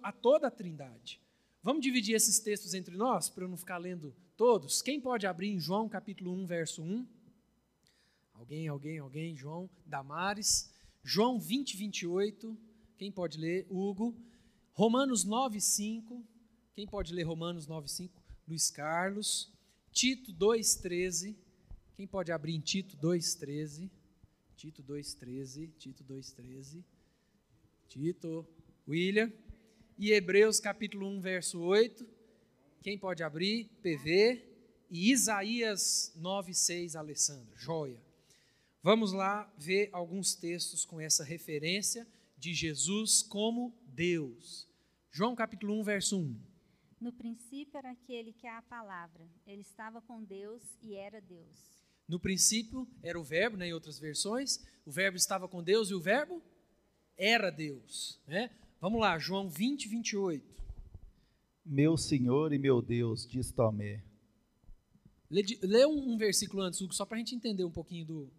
a 0.02 0.10
toda 0.10 0.48
a 0.48 0.50
Trindade. 0.50 1.20
Vamos 1.62 1.82
dividir 1.82 2.14
esses 2.14 2.38
textos 2.40 2.74
entre 2.74 2.96
nós, 2.96 3.28
para 3.28 3.44
eu 3.44 3.48
não 3.48 3.56
ficar 3.56 3.78
lendo 3.78 4.14
todos? 4.36 4.82
Quem 4.82 5.00
pode 5.00 5.26
abrir 5.26 5.50
em 5.50 5.60
João 5.60 5.88
capítulo 5.88 6.32
1, 6.32 6.46
verso 6.46 6.82
1? 6.82 7.06
Alguém, 8.34 8.68
alguém, 8.68 8.98
alguém? 8.98 9.36
João, 9.36 9.70
Damares. 9.86 10.70
João 11.02 11.38
20, 11.38 11.76
28. 11.76 12.58
Quem 12.98 13.12
pode 13.12 13.38
ler? 13.38 13.66
Hugo. 13.70 14.14
Romanos 14.72 15.24
9, 15.24 15.60
5. 15.60 16.33
Quem 16.74 16.88
pode 16.88 17.14
ler 17.14 17.22
Romanos 17.22 17.68
9,5? 17.68 18.10
Luiz 18.48 18.68
Carlos. 18.68 19.48
Tito 19.92 20.32
2,13. 20.32 21.36
Quem 21.94 22.04
pode 22.04 22.32
abrir 22.32 22.52
em 22.52 22.60
Tito 22.60 22.96
2,13? 22.96 23.88
Tito 24.56 24.82
2,13. 24.82 25.70
Tito 25.78 26.02
2,13. 26.02 26.82
Tito. 27.88 28.44
William. 28.88 29.32
E 29.96 30.10
Hebreus 30.10 30.58
capítulo 30.58 31.06
1, 31.06 31.20
verso 31.20 31.60
8. 31.60 32.04
Quem 32.82 32.98
pode 32.98 33.22
abrir? 33.22 33.70
PV. 33.80 34.42
E 34.90 35.12
Isaías 35.12 36.12
9,6, 36.20 36.96
Alessandra. 36.96 37.56
Joia. 37.56 38.02
Vamos 38.82 39.12
lá 39.12 39.48
ver 39.56 39.90
alguns 39.92 40.34
textos 40.34 40.84
com 40.84 41.00
essa 41.00 41.22
referência 41.22 42.04
de 42.36 42.52
Jesus 42.52 43.22
como 43.22 43.72
Deus. 43.86 44.68
João 45.12 45.36
capítulo 45.36 45.78
1, 45.78 45.84
verso 45.84 46.18
1. 46.18 46.53
No 47.00 47.12
princípio 47.12 47.76
era 47.76 47.90
aquele 47.90 48.32
que 48.32 48.46
é 48.46 48.56
a 48.56 48.62
palavra. 48.62 49.26
Ele 49.46 49.62
estava 49.62 50.00
com 50.00 50.22
Deus 50.22 50.62
e 50.82 50.94
era 50.94 51.20
Deus. 51.20 51.74
No 52.08 52.20
princípio 52.20 52.86
era 53.02 53.18
o 53.18 53.24
verbo, 53.24 53.56
né, 53.56 53.68
em 53.68 53.72
outras 53.72 53.98
versões. 53.98 54.64
O 54.84 54.90
verbo 54.90 55.16
estava 55.16 55.48
com 55.48 55.62
Deus 55.62 55.90
e 55.90 55.94
o 55.94 56.00
verbo 56.00 56.42
era 57.16 57.50
Deus. 57.50 58.20
Né? 58.26 58.50
Vamos 58.80 59.00
lá, 59.00 59.18
João 59.18 59.48
20, 59.48 59.88
28. 59.88 60.54
Meu 61.64 61.96
Senhor 61.96 62.52
e 62.52 62.58
meu 62.58 62.82
Deus, 62.82 63.26
diz 63.26 63.50
Tomé. 63.50 64.02
Lê, 65.30 65.42
lê 65.62 65.86
um, 65.86 66.12
um, 66.12 66.18
versículo 66.18 66.62
antes, 66.62 66.80
Hugo, 66.80 66.94
só 66.94 67.06
para 67.06 67.16
a 67.16 67.18
gente 67.18 67.34
entender 67.34 67.64
um 67.64 67.70
pouquinho 67.70 68.04
do, 68.04 68.32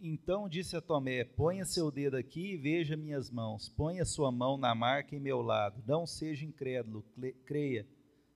então 0.00 0.48
disse 0.48 0.76
a 0.76 0.80
Tomé: 0.80 1.24
Ponha 1.24 1.64
seu 1.64 1.90
dedo 1.90 2.16
aqui 2.16 2.52
e 2.52 2.56
veja 2.56 2.96
minhas 2.96 3.30
mãos. 3.30 3.68
Ponha 3.68 4.04
sua 4.04 4.32
mão 4.32 4.56
na 4.56 4.74
marca 4.74 5.14
em 5.14 5.20
meu 5.20 5.42
lado. 5.42 5.82
Não 5.86 6.06
seja 6.06 6.44
incrédulo, 6.44 7.04
creia. 7.44 7.86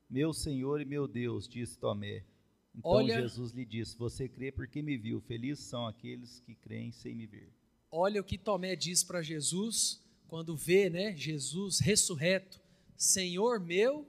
Meu 0.09 0.33
Senhor 0.33 0.81
e 0.81 0.85
meu 0.85 1.09
Deus, 1.09 1.49
disse 1.49 1.79
Tomé. 1.79 2.25
Então 2.75 2.91
Olha, 2.91 3.21
Jesus 3.21 3.53
lhe 3.53 3.65
disse: 3.65 3.97
Você 3.97 4.29
crê 4.29 4.53
porque 4.53 4.83
me 4.83 4.97
viu. 4.97 5.21
Felizes 5.21 5.65
são 5.65 5.87
aqueles 5.87 6.41
que 6.41 6.55
creem 6.55 6.93
sem 6.93 7.15
me 7.15 7.27
ver. 7.27 7.53
Olha 7.91 8.21
o 8.21 8.25
que 8.25 8.37
Tomé 8.37 8.75
diz 8.77 9.05
para 9.05 9.23
Jesus 9.23 10.03
quando 10.27 10.57
vê, 10.57 10.91
né, 10.91 11.15
Jesus 11.17 11.79
ressurreto, 11.79 12.61
Senhor 12.97 13.61
meu 13.61 14.07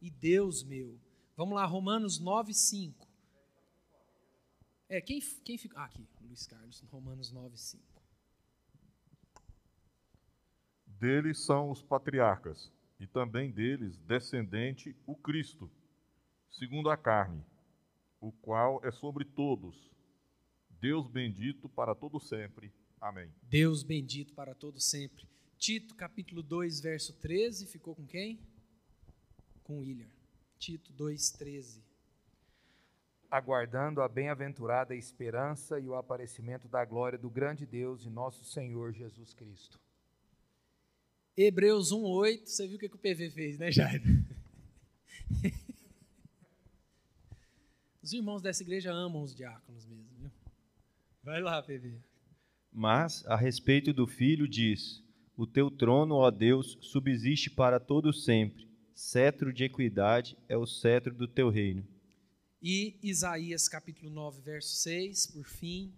e 0.00 0.10
Deus 0.10 0.62
meu. 0.62 0.98
Vamos 1.36 1.54
lá, 1.54 1.66
Romanos 1.66 2.18
9, 2.18 2.54
5. 2.54 3.06
É, 4.88 5.00
quem, 5.00 5.20
quem 5.44 5.58
fica. 5.58 5.78
Ah, 5.78 5.84
aqui. 5.84 6.06
Luiz 6.30 6.46
Carlos, 6.46 6.80
Romanos 6.92 7.32
9, 7.32 7.58
5. 7.58 7.82
Deles 10.86 11.40
são 11.40 11.72
os 11.72 11.82
patriarcas, 11.82 12.70
e 13.00 13.06
também 13.08 13.50
deles 13.50 13.98
descendente 13.98 14.94
o 15.08 15.16
Cristo, 15.16 15.68
segundo 16.48 16.88
a 16.88 16.96
carne, 16.96 17.44
o 18.20 18.30
qual 18.30 18.80
é 18.84 18.92
sobre 18.92 19.24
todos. 19.24 19.90
Deus 20.80 21.08
bendito 21.08 21.68
para 21.68 21.96
todo 21.96 22.20
sempre. 22.20 22.72
Amém. 23.00 23.34
Deus 23.42 23.82
bendito 23.82 24.32
para 24.32 24.54
todo 24.54 24.78
sempre. 24.78 25.28
Tito 25.58 25.96
capítulo 25.96 26.44
2, 26.44 26.80
verso 26.80 27.12
13, 27.14 27.66
ficou 27.66 27.96
com 27.96 28.06
quem? 28.06 28.38
Com 29.64 29.80
William. 29.80 30.08
Tito 30.60 30.92
2, 30.92 31.30
13 31.32 31.89
aguardando 33.30 34.02
a 34.02 34.08
bem-aventurada 34.08 34.94
esperança 34.94 35.78
e 35.78 35.86
o 35.86 35.94
aparecimento 35.94 36.66
da 36.68 36.84
glória 36.84 37.18
do 37.18 37.30
grande 37.30 37.64
Deus 37.64 38.04
e 38.04 38.10
nosso 38.10 38.44
Senhor 38.44 38.92
Jesus 38.92 39.32
Cristo. 39.32 39.78
Hebreus 41.36 41.92
1:8, 41.92 42.46
você 42.46 42.66
viu 42.66 42.76
o 42.76 42.80
que, 42.80 42.86
o 42.86 42.98
PV 42.98 43.30
fez, 43.30 43.56
né, 43.58 43.70
Jair? 43.70 44.02
Os 48.02 48.12
irmãos 48.12 48.42
dessa 48.42 48.62
igreja 48.62 48.92
amam 48.92 49.22
os 49.22 49.34
diáconos 49.34 49.86
mesmo, 49.86 50.08
viu? 50.18 50.30
Vai 51.22 51.40
lá, 51.40 51.62
PV. 51.62 52.00
Mas, 52.72 53.24
a 53.26 53.36
respeito 53.36 53.92
do 53.92 54.06
filho, 54.06 54.48
diz: 54.48 55.04
O 55.36 55.46
teu 55.46 55.70
trono, 55.70 56.16
ó 56.16 56.30
Deus, 56.30 56.78
subsiste 56.80 57.50
para 57.50 57.78
todo 57.78 58.12
sempre. 58.12 58.68
Cetro 58.94 59.52
de 59.52 59.64
equidade 59.64 60.36
é 60.48 60.56
o 60.56 60.66
cetro 60.66 61.14
do 61.14 61.28
teu 61.28 61.48
reino. 61.48 61.86
E 62.62 62.98
Isaías 63.02 63.70
capítulo 63.70 64.10
9, 64.10 64.42
verso 64.42 64.76
6, 64.76 65.28
por 65.28 65.46
fim. 65.46 65.94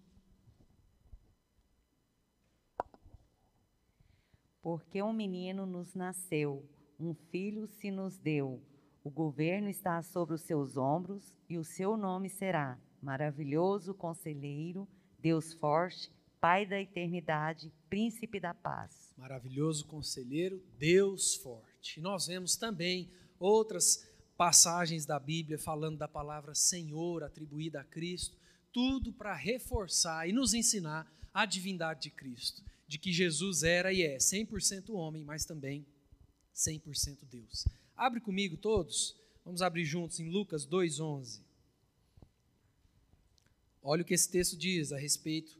Porque 4.63 5.03
um 5.03 5.13
menino 5.13 5.67
nos 5.67 5.93
nasceu, 5.93 6.65
um 7.01 7.15
filho 7.15 7.67
se 7.67 7.91
nos 7.91 8.17
deu. 8.17 8.63
O 9.03 9.11
governo 9.11 9.69
está 9.69 10.01
sobre 10.05 10.37
os 10.37 10.43
seus 10.43 10.77
ombros 10.77 11.35
e 11.49 11.59
o 11.59 11.65
seu 11.65 11.97
nome 11.97 12.31
será 12.31 12.79
Maravilhoso 13.03 13.93
Conselheiro, 13.93 14.87
Deus 15.19 15.53
Forte, 15.55 16.13
Pai 16.41 16.65
da 16.65 16.81
Eternidade, 16.81 17.73
Príncipe 17.91 18.39
da 18.39 18.55
Paz. 18.55 19.13
Maravilhoso 19.17 19.85
Conselheiro, 19.87 20.63
Deus 20.79 21.35
Forte. 21.35 21.99
E 21.99 22.01
nós 22.01 22.29
vemos 22.29 22.55
também 22.55 23.11
outras 23.41 24.12
passagens 24.37 25.07
da 25.07 25.19
Bíblia 25.19 25.59
falando 25.59 25.99
da 25.99 26.09
palavra 26.09 26.55
Senhor 26.55 27.23
atribuída 27.23 27.81
a 27.81 27.85
Cristo, 27.85 28.37
tudo 28.73 29.13
para 29.13 29.35
reforçar 29.35 30.29
e 30.29 30.33
nos 30.33 30.55
ensinar 30.55 31.11
a 31.33 31.47
divindade 31.47 32.03
de 32.03 32.11
Cristo, 32.11 32.63
de 32.87 32.99
que 32.99 33.13
Jesus 33.13 33.63
era 33.63 33.93
e 33.93 34.03
é 34.03 34.17
100% 34.17 34.91
homem, 34.91 35.25
mas 35.25 35.45
também 35.45 35.87
100% 36.55 37.25
Deus. 37.31 37.67
Abre 37.97 38.21
comigo 38.21 38.57
todos, 38.57 39.17
vamos 39.45 39.63
abrir 39.63 39.85
juntos 39.85 40.19
em 40.21 40.29
Lucas 40.29 40.67
2,11. 40.67 41.41
Olha 43.83 44.03
o 44.03 44.05
que 44.05 44.15
esse 44.15 44.31
texto 44.31 44.57
diz 44.57 44.93
a 44.93 44.99
respeito 44.99 45.59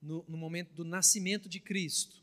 no, 0.00 0.24
no 0.28 0.36
momento 0.36 0.72
do 0.74 0.84
nascimento 0.84 1.48
de 1.48 1.60
Cristo. 1.60 2.21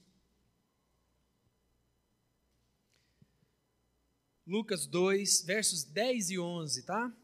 Lucas 4.50 4.88
2, 4.88 5.44
versos 5.44 5.84
10 5.84 6.32
e 6.32 6.40
11, 6.40 6.82
tá? 6.82 7.16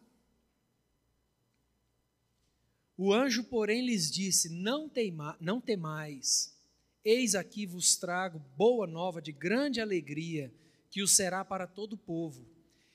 O 2.96 3.12
anjo, 3.12 3.44
porém, 3.46 3.84
lhes 3.84 4.12
disse: 4.12 4.48
Não, 4.48 4.88
teima, 4.88 5.36
não 5.42 5.60
temais, 5.60 6.56
eis 7.04 7.34
aqui 7.34 7.66
vos 7.66 7.96
trago 7.96 8.38
boa 8.56 8.86
nova 8.86 9.24
de 9.24 9.32
grande 9.32 9.82
alegria, 9.82 10.54
que 10.92 11.02
o 11.02 11.08
será 11.08 11.44
para 11.44 11.66
todo 11.66 11.94
o 11.94 11.98
povo. 11.98 12.46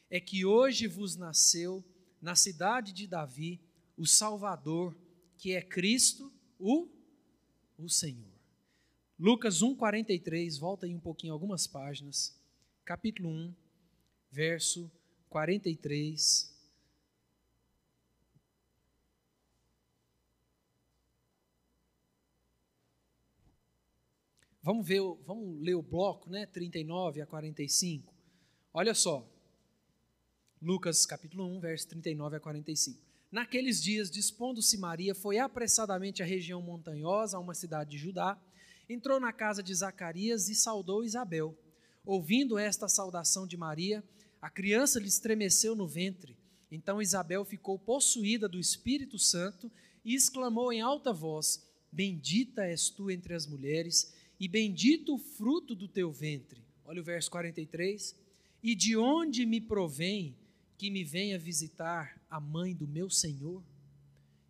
É 0.08 0.20
que 0.20 0.44
hoje 0.44 0.86
vos 0.86 1.16
nasceu 1.16 1.84
na 2.22 2.36
cidade 2.36 2.92
de 2.92 3.08
Davi 3.08 3.60
o 3.96 4.06
Salvador, 4.06 4.96
que 5.38 5.54
é 5.54 5.60
Cristo, 5.60 6.32
o, 6.56 6.88
o 7.76 7.88
Senhor. 7.88 8.30
Lucas 9.18 9.60
1,43, 9.60 10.56
volta 10.56 10.86
aí 10.86 10.94
um 10.94 11.00
pouquinho, 11.00 11.32
algumas 11.32 11.66
páginas. 11.66 12.38
Capítulo 12.84 13.28
1, 13.28 13.54
verso 14.30 14.90
43. 15.28 16.50
Vamos 24.62 24.86
ver, 24.86 25.00
vamos 25.26 25.60
ler 25.62 25.74
o 25.74 25.82
bloco, 25.82 26.28
né? 26.28 26.46
39 26.46 27.22
a 27.22 27.26
45. 27.26 28.12
Olha 28.72 28.94
só. 28.94 29.26
Lucas 30.60 31.06
capítulo 31.06 31.46
1, 31.56 31.60
verso 31.60 31.88
39 31.88 32.36
a 32.36 32.40
45. 32.40 33.00
Naqueles 33.32 33.82
dias, 33.82 34.10
dispondo-se 34.10 34.76
Maria, 34.76 35.14
foi 35.14 35.38
apressadamente 35.38 36.22
à 36.22 36.26
região 36.26 36.60
montanhosa, 36.60 37.36
a 37.36 37.40
uma 37.40 37.54
cidade 37.54 37.90
de 37.90 37.98
Judá, 37.98 38.38
entrou 38.88 39.18
na 39.18 39.32
casa 39.32 39.62
de 39.62 39.74
Zacarias 39.74 40.48
e 40.48 40.54
saudou 40.54 41.04
Isabel. 41.04 41.56
Ouvindo 42.04 42.58
esta 42.58 42.88
saudação 42.88 43.46
de 43.46 43.56
Maria, 43.56 44.04
a 44.40 44.48
criança 44.48 44.98
lhe 44.98 45.08
estremeceu 45.08 45.74
no 45.74 45.86
ventre. 45.86 46.36
Então 46.70 47.02
Isabel 47.02 47.44
ficou 47.44 47.78
possuída 47.78 48.48
do 48.48 48.58
Espírito 48.58 49.18
Santo 49.18 49.70
e 50.04 50.14
exclamou 50.14 50.72
em 50.72 50.80
alta 50.80 51.12
voz: 51.12 51.66
Bendita 51.92 52.64
és 52.64 52.88
tu 52.88 53.10
entre 53.10 53.34
as 53.34 53.46
mulheres, 53.46 54.14
e 54.38 54.48
bendito 54.48 55.14
o 55.14 55.18
fruto 55.18 55.74
do 55.74 55.88
teu 55.88 56.10
ventre. 56.10 56.62
Olha 56.84 57.00
o 57.00 57.04
verso 57.04 57.30
43. 57.30 58.16
E 58.62 58.74
de 58.74 58.96
onde 58.96 59.46
me 59.46 59.60
provém 59.60 60.36
que 60.76 60.90
me 60.90 61.02
venha 61.02 61.38
visitar 61.38 62.20
a 62.28 62.40
mãe 62.40 62.74
do 62.74 62.86
meu 62.86 63.10
Senhor? 63.10 63.62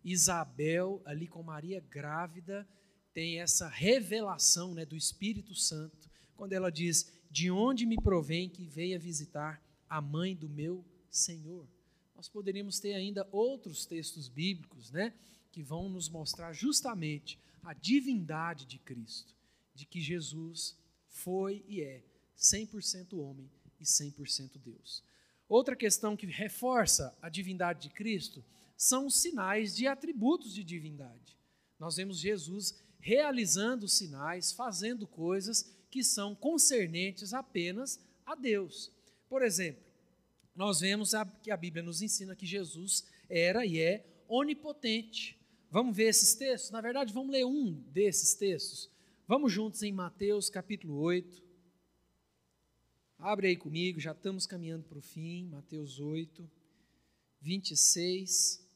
Isabel, 0.03 1.01
ali 1.05 1.27
com 1.27 1.43
Maria 1.43 1.79
grávida, 1.79 2.67
tem 3.13 3.39
essa 3.39 3.67
revelação 3.67 4.73
né, 4.73 4.85
do 4.85 4.95
Espírito 4.95 5.53
Santo, 5.53 6.09
quando 6.35 6.53
ela 6.53 6.71
diz: 6.71 7.11
De 7.29 7.51
onde 7.51 7.85
me 7.85 7.95
provém 7.97 8.49
que 8.49 8.65
venha 8.65 8.97
visitar 8.97 9.61
a 9.91 9.99
mãe 9.99 10.33
do 10.33 10.47
meu 10.47 10.85
Senhor. 11.09 11.67
Nós 12.15 12.29
poderíamos 12.29 12.79
ter 12.79 12.93
ainda 12.93 13.27
outros 13.29 13.85
textos 13.85 14.29
bíblicos, 14.29 14.89
né, 14.89 15.13
que 15.51 15.61
vão 15.61 15.89
nos 15.89 16.07
mostrar 16.07 16.53
justamente 16.53 17.37
a 17.61 17.73
divindade 17.73 18.65
de 18.65 18.79
Cristo, 18.79 19.35
de 19.75 19.85
que 19.85 19.99
Jesus 19.99 20.77
foi 21.09 21.65
e 21.67 21.81
é 21.81 22.01
100% 22.37 23.19
homem 23.19 23.51
e 23.81 23.83
100% 23.83 24.57
Deus. 24.63 25.03
Outra 25.49 25.75
questão 25.75 26.15
que 26.15 26.25
reforça 26.25 27.13
a 27.21 27.27
divindade 27.27 27.81
de 27.81 27.93
Cristo 27.93 28.41
são 28.77 29.07
os 29.07 29.17
sinais 29.17 29.75
de 29.75 29.87
atributos 29.87 30.53
de 30.53 30.63
divindade. 30.63 31.37
Nós 31.77 31.97
vemos 31.97 32.17
Jesus 32.17 32.81
realizando 32.97 33.89
sinais, 33.89 34.53
fazendo 34.53 35.05
coisas 35.05 35.69
que 35.89 36.01
são 36.01 36.33
concernentes 36.33 37.33
apenas 37.33 37.99
a 38.25 38.35
Deus. 38.35 38.89
Por 39.31 39.43
exemplo, 39.43 39.81
nós 40.53 40.81
vemos 40.81 41.11
que 41.41 41.51
a 41.51 41.55
Bíblia 41.55 41.81
nos 41.81 42.01
ensina 42.01 42.35
que 42.35 42.45
Jesus 42.45 43.07
era 43.29 43.65
e 43.65 43.79
é 43.79 44.05
onipotente. 44.27 45.39
Vamos 45.69 45.95
ver 45.95 46.09
esses 46.09 46.35
textos? 46.35 46.69
Na 46.69 46.81
verdade, 46.81 47.13
vamos 47.13 47.31
ler 47.31 47.45
um 47.45 47.71
desses 47.93 48.35
textos. 48.35 48.91
Vamos 49.25 49.53
juntos 49.53 49.83
em 49.83 49.93
Mateus 49.93 50.49
capítulo 50.49 50.99
8. 50.99 51.41
Abre 53.17 53.47
aí 53.47 53.55
comigo, 53.55 54.01
já 54.01 54.11
estamos 54.11 54.45
caminhando 54.45 54.83
para 54.83 54.97
o 54.97 55.01
fim. 55.01 55.45
Mateus 55.45 55.97
8, 55.97 56.51
26 57.39 58.67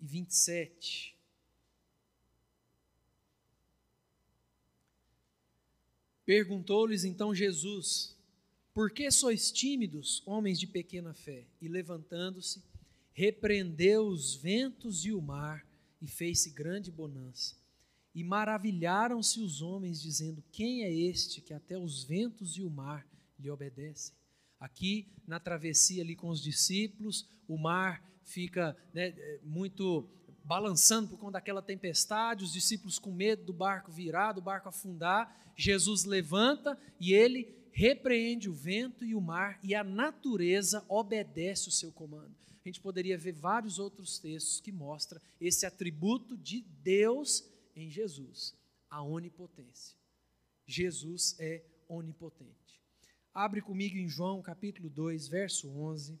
e 0.00 0.04
27. 0.04 1.16
Perguntou-lhes 6.26 7.04
então 7.04 7.34
Jesus: 7.34 8.14
por 8.74 8.90
que 8.90 9.10
sois 9.10 9.52
tímidos, 9.52 10.22
homens 10.26 10.58
de 10.58 10.66
pequena 10.66 11.12
fé? 11.12 11.46
E 11.60 11.68
levantando-se, 11.68 12.62
repreendeu 13.12 14.06
os 14.06 14.34
ventos 14.34 15.04
e 15.04 15.12
o 15.12 15.20
mar, 15.20 15.66
e 16.00 16.08
fez-se 16.08 16.50
grande 16.50 16.90
bonança. 16.90 17.54
E 18.14 18.24
maravilharam-se 18.24 19.40
os 19.40 19.62
homens, 19.62 20.00
dizendo: 20.00 20.42
Quem 20.50 20.82
é 20.82 20.92
este 20.92 21.40
que 21.40 21.54
até 21.54 21.78
os 21.78 22.04
ventos 22.04 22.56
e 22.56 22.62
o 22.62 22.70
mar 22.70 23.06
lhe 23.38 23.50
obedecem? 23.50 24.14
Aqui, 24.58 25.08
na 25.26 25.40
travessia 25.40 26.02
ali 26.02 26.14
com 26.14 26.28
os 26.28 26.40
discípulos, 26.42 27.28
o 27.48 27.58
mar 27.58 28.02
fica 28.24 28.76
né, 28.92 29.14
muito 29.42 30.08
balançando 30.44 31.08
por 31.08 31.18
conta 31.18 31.32
daquela 31.32 31.62
tempestade, 31.62 32.44
os 32.44 32.52
discípulos 32.52 32.98
com 32.98 33.12
medo 33.12 33.44
do 33.44 33.52
barco 33.52 33.92
virar, 33.92 34.32
do 34.32 34.42
barco 34.42 34.68
afundar. 34.68 35.52
Jesus 35.56 36.04
levanta 36.04 36.78
e 36.98 37.12
ele 37.12 37.61
repreende 37.72 38.48
o 38.48 38.52
vento 38.52 39.04
e 39.04 39.14
o 39.14 39.20
mar 39.20 39.58
e 39.62 39.74
a 39.74 39.82
natureza 39.82 40.84
obedece 40.88 41.68
o 41.68 41.72
seu 41.72 41.90
comando. 41.90 42.34
A 42.64 42.68
gente 42.68 42.80
poderia 42.80 43.18
ver 43.18 43.32
vários 43.32 43.78
outros 43.78 44.18
textos 44.18 44.60
que 44.60 44.70
mostram 44.70 45.20
esse 45.40 45.66
atributo 45.66 46.36
de 46.36 46.60
Deus 46.60 47.44
em 47.74 47.90
Jesus, 47.90 48.54
a 48.88 49.02
onipotência. 49.02 49.96
Jesus 50.66 51.34
é 51.40 51.64
onipotente. 51.88 52.80
Abre 53.34 53.60
comigo 53.60 53.96
em 53.96 54.08
João 54.08 54.42
capítulo 54.42 54.88
2, 54.90 55.26
verso 55.26 55.68
11. 55.70 56.20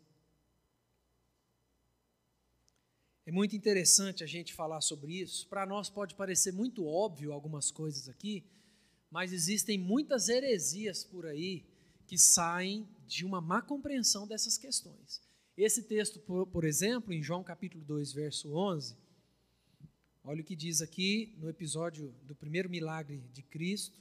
É 3.24 3.30
muito 3.30 3.54
interessante 3.54 4.24
a 4.24 4.26
gente 4.26 4.52
falar 4.52 4.80
sobre 4.80 5.20
isso. 5.20 5.46
Para 5.46 5.64
nós 5.64 5.88
pode 5.88 6.14
parecer 6.16 6.52
muito 6.52 6.86
óbvio 6.86 7.32
algumas 7.32 7.70
coisas 7.70 8.08
aqui, 8.08 8.44
mas 9.12 9.32
existem 9.32 9.78
muitas 9.78 10.28
heresias 10.28 11.04
por 11.04 11.26
aí 11.26 11.64
que 12.06 12.16
saem 12.16 12.88
de 13.06 13.24
uma 13.24 13.40
má 13.40 13.60
compreensão 13.60 14.26
dessas 14.26 14.56
questões. 14.58 15.20
Esse 15.56 15.82
texto, 15.82 16.18
por, 16.18 16.46
por 16.46 16.64
exemplo, 16.64 17.12
em 17.12 17.22
João 17.22 17.44
capítulo 17.44 17.84
2, 17.84 18.12
verso 18.12 18.52
11, 18.54 18.96
olha 20.24 20.40
o 20.40 20.44
que 20.44 20.56
diz 20.56 20.80
aqui 20.80 21.36
no 21.38 21.48
episódio 21.48 22.14
do 22.22 22.34
primeiro 22.34 22.70
milagre 22.70 23.22
de 23.32 23.42
Cristo. 23.42 24.00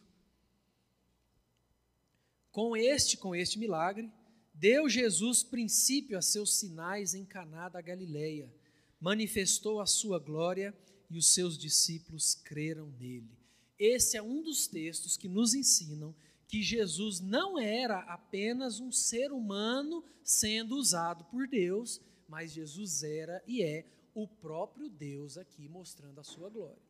Com 2.50 2.76
este, 2.76 3.18
com 3.18 3.36
este 3.36 3.60
milagre, 3.60 4.10
Deu 4.54 4.88
Jesus 4.88 5.42
princípio 5.42 6.18
a 6.18 6.22
seus 6.22 6.60
sinais 6.60 7.16
em 7.16 7.26
Caná 7.26 7.68
da 7.68 7.82
Galileia, 7.82 8.54
manifestou 9.00 9.82
a 9.82 9.88
sua 9.88 10.20
glória 10.20 10.72
e 11.10 11.18
os 11.18 11.34
seus 11.34 11.58
discípulos 11.58 12.36
creram 12.36 12.92
nele. 13.00 13.41
Esse 13.84 14.16
é 14.16 14.22
um 14.22 14.44
dos 14.44 14.68
textos 14.68 15.18
que 15.18 15.28
nos 15.28 15.56
ensinam 15.56 16.14
que 16.48 16.62
Jesus 16.62 17.20
não 17.20 17.58
era 17.58 17.98
apenas 18.02 18.80
um 18.80 18.92
ser 18.92 19.32
humano 19.32 20.06
sendo 20.24 20.76
usado 20.76 21.26
por 21.26 21.48
Deus, 21.48 22.00
mas 22.28 22.52
Jesus 22.52 23.02
era 23.02 23.44
e 23.48 23.64
é 23.64 23.84
o 24.14 24.28
próprio 24.28 24.88
Deus 24.88 25.36
aqui 25.36 25.68
mostrando 25.68 26.20
a 26.20 26.24
sua 26.24 26.48
glória. 26.48 26.84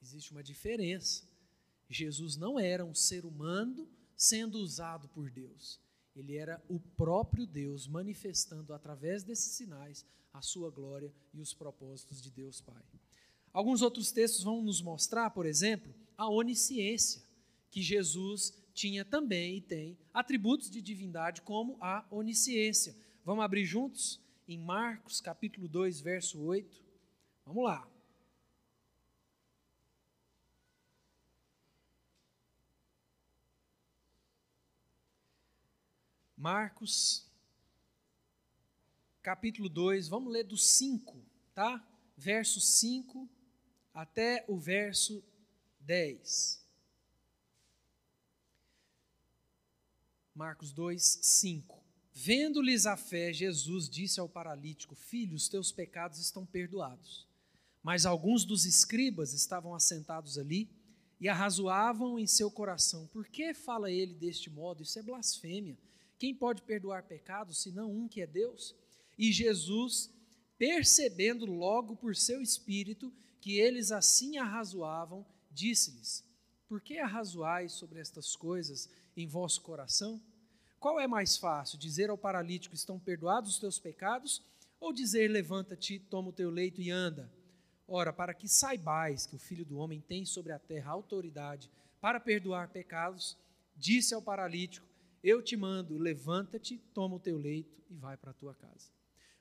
Existe 0.00 0.30
uma 0.30 0.44
diferença. 0.44 1.26
Jesus 1.90 2.36
não 2.36 2.56
era 2.56 2.84
um 2.84 2.94
ser 2.94 3.24
humano 3.24 3.88
sendo 4.16 4.60
usado 4.60 5.08
por 5.08 5.32
Deus. 5.32 5.80
Ele 6.14 6.36
era 6.36 6.62
o 6.68 6.78
próprio 6.78 7.48
Deus 7.48 7.88
manifestando 7.88 8.72
através 8.72 9.24
desses 9.24 9.56
sinais 9.56 10.06
a 10.32 10.40
sua 10.40 10.70
glória 10.70 11.12
e 11.34 11.40
os 11.40 11.52
propósitos 11.52 12.22
de 12.22 12.30
Deus 12.30 12.60
Pai. 12.60 12.84
Alguns 13.58 13.82
outros 13.82 14.12
textos 14.12 14.44
vão 14.44 14.62
nos 14.62 14.80
mostrar, 14.80 15.30
por 15.30 15.44
exemplo, 15.44 15.92
a 16.16 16.30
onisciência, 16.30 17.20
que 17.72 17.82
Jesus 17.82 18.56
tinha 18.72 19.04
também 19.04 19.56
e 19.56 19.60
tem 19.60 19.98
atributos 20.14 20.70
de 20.70 20.80
divindade 20.80 21.42
como 21.42 21.76
a 21.80 22.06
onisciência. 22.08 22.96
Vamos 23.24 23.44
abrir 23.44 23.64
juntos 23.64 24.20
em 24.46 24.56
Marcos, 24.56 25.20
capítulo 25.20 25.66
2, 25.66 26.00
verso 26.00 26.40
8. 26.40 26.80
Vamos 27.44 27.64
lá. 27.64 27.90
Marcos, 36.36 37.26
capítulo 39.20 39.68
2, 39.68 40.06
vamos 40.06 40.32
ler 40.32 40.44
do 40.44 40.56
5, 40.56 41.20
tá? 41.52 41.84
Verso 42.16 42.60
5 42.60 43.28
até 43.92 44.44
o 44.48 44.58
verso 44.58 45.22
10. 45.80 46.64
Marcos 50.34 50.72
2, 50.72 51.02
5. 51.22 51.84
Vendo-lhes 52.12 52.86
a 52.86 52.96
fé, 52.96 53.32
Jesus 53.32 53.88
disse 53.88 54.20
ao 54.20 54.28
paralítico: 54.28 54.94
Filho, 54.94 55.34
os 55.34 55.48
teus 55.48 55.72
pecados 55.72 56.18
estão 56.18 56.44
perdoados. 56.46 57.26
Mas 57.82 58.04
alguns 58.04 58.44
dos 58.44 58.64
escribas 58.64 59.32
estavam 59.32 59.74
assentados 59.74 60.38
ali 60.38 60.68
e 61.20 61.28
arrazoavam 61.28 62.18
em 62.18 62.26
seu 62.26 62.50
coração: 62.50 63.06
Por 63.08 63.26
que 63.26 63.54
fala 63.54 63.90
ele 63.90 64.14
deste 64.14 64.50
modo? 64.50 64.82
Isso 64.82 64.98
é 64.98 65.02
blasfêmia. 65.02 65.78
Quem 66.18 66.34
pode 66.34 66.62
perdoar 66.62 67.04
pecados 67.04 67.62
senão 67.62 67.90
um 67.90 68.08
que 68.08 68.20
é 68.20 68.26
Deus? 68.26 68.74
E 69.16 69.32
Jesus, 69.32 70.10
percebendo 70.56 71.46
logo 71.46 71.96
por 71.96 72.14
seu 72.14 72.42
espírito 72.42 73.12
que 73.48 73.58
eles 73.58 73.90
assim 73.90 74.36
arrazoavam, 74.36 75.24
disse-lhes: 75.50 76.22
Por 76.68 76.82
que 76.82 76.98
arrazoais 76.98 77.72
sobre 77.72 77.98
estas 77.98 78.36
coisas 78.36 78.90
em 79.16 79.26
vosso 79.26 79.62
coração? 79.62 80.20
Qual 80.78 81.00
é 81.00 81.06
mais 81.06 81.38
fácil, 81.38 81.78
dizer 81.78 82.10
ao 82.10 82.18
paralítico: 82.18 82.74
Estão 82.74 82.98
perdoados 82.98 83.52
os 83.52 83.58
teus 83.58 83.78
pecados? 83.78 84.42
Ou 84.78 84.92
dizer: 84.92 85.28
Levanta-te, 85.28 85.98
toma 85.98 86.28
o 86.28 86.32
teu 86.32 86.50
leito 86.50 86.82
e 86.82 86.90
anda? 86.90 87.32
Ora, 87.86 88.12
para 88.12 88.34
que 88.34 88.46
saibais 88.46 89.24
que 89.24 89.36
o 89.36 89.38
Filho 89.38 89.64
do 89.64 89.78
Homem 89.78 90.02
tem 90.02 90.26
sobre 90.26 90.52
a 90.52 90.58
terra 90.58 90.90
autoridade 90.90 91.70
para 92.02 92.20
perdoar 92.20 92.68
pecados, 92.68 93.34
disse 93.74 94.12
ao 94.12 94.20
paralítico: 94.20 94.86
eu 95.22 95.40
te 95.40 95.56
mando, 95.56 95.96
levanta-te, 95.96 96.76
toma 96.92 97.16
o 97.16 97.18
teu 97.18 97.38
leito 97.38 97.82
e 97.88 97.94
vai 97.94 98.14
para 98.14 98.30
a 98.30 98.34
tua 98.34 98.54
casa. 98.54 98.97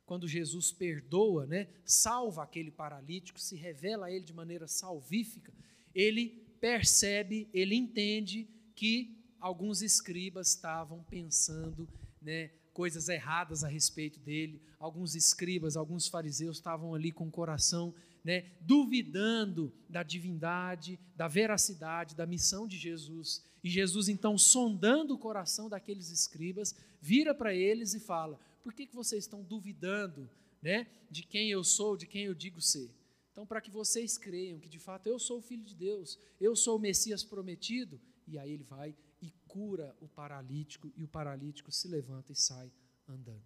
Quando 0.08 0.28
Jesus 0.28 0.72
perdoa, 0.72 1.46
né, 1.46 1.68
salva 1.86 2.42
aquele 2.42 2.72
paralítico, 2.72 3.40
se 3.40 3.58
revela 3.58 4.08
a 4.08 4.12
ele 4.12 4.24
de 4.24 4.34
maneira 4.34 4.68
salvífica, 4.68 5.54
ele 5.94 6.30
percebe, 6.62 7.48
ele 7.54 7.76
entende 7.76 8.48
que 8.74 9.16
alguns 9.40 9.82
escribas 9.82 10.48
estavam 10.48 11.04
pensando 11.04 11.88
né, 12.22 12.50
coisas 12.74 13.10
erradas 13.10 13.66
a 13.66 13.68
respeito 13.68 14.18
dele, 14.22 14.62
alguns 14.80 15.14
escribas, 15.14 15.76
alguns 15.76 16.08
fariseus 16.08 16.58
estavam 16.58 16.96
ali 16.96 17.12
com 17.12 17.28
o 17.28 17.32
coração 17.32 17.94
né, 18.24 18.46
duvidando 18.62 19.74
da 19.90 20.04
divindade, 20.04 21.00
da 21.16 21.28
veracidade, 21.28 22.16
da 22.16 22.26
missão 22.26 22.66
de 22.66 22.78
Jesus. 22.78 23.44
E 23.62 23.70
Jesus, 23.70 24.08
então, 24.08 24.38
sondando 24.38 25.16
o 25.16 25.18
coração 25.18 25.68
daqueles 25.68 26.12
escribas, 26.12 26.76
vira 27.02 27.34
para 27.34 27.54
eles 27.54 27.94
e 27.94 28.00
fala: 28.00 28.40
Por 28.64 28.74
que, 28.74 28.86
que 28.86 28.96
vocês 28.96 29.24
estão 29.24 29.44
duvidando 29.44 30.30
né, 30.62 30.88
de 31.10 31.24
quem 31.24 31.50
eu 31.50 31.64
sou, 31.64 31.96
de 31.96 32.06
quem 32.06 32.26
eu 32.26 32.34
digo 32.34 32.62
ser? 32.62 32.92
Então, 33.32 33.46
para 33.46 33.62
que 33.62 33.70
vocês 33.70 34.18
creiam 34.18 34.60
que 34.60 34.68
de 34.68 34.80
fato 34.80 35.08
eu 35.08 35.20
sou 35.20 35.38
o 35.40 35.42
Filho 35.42 35.64
de 35.64 35.76
Deus, 35.76 36.18
eu 36.42 36.56
sou 36.56 36.78
o 36.78 36.80
Messias 36.80 37.24
prometido, 37.24 38.02
e 38.28 38.38
aí 38.38 38.52
ele 38.52 38.64
vai 38.64 38.96
e 39.22 39.32
cura 39.48 39.96
o 40.02 40.08
paralítico, 40.08 40.92
e 40.96 41.04
o 41.04 41.08
paralítico 41.08 41.72
se 41.72 41.88
levanta 41.88 42.32
e 42.32 42.36
sai 42.36 42.72
andando. 43.08 43.46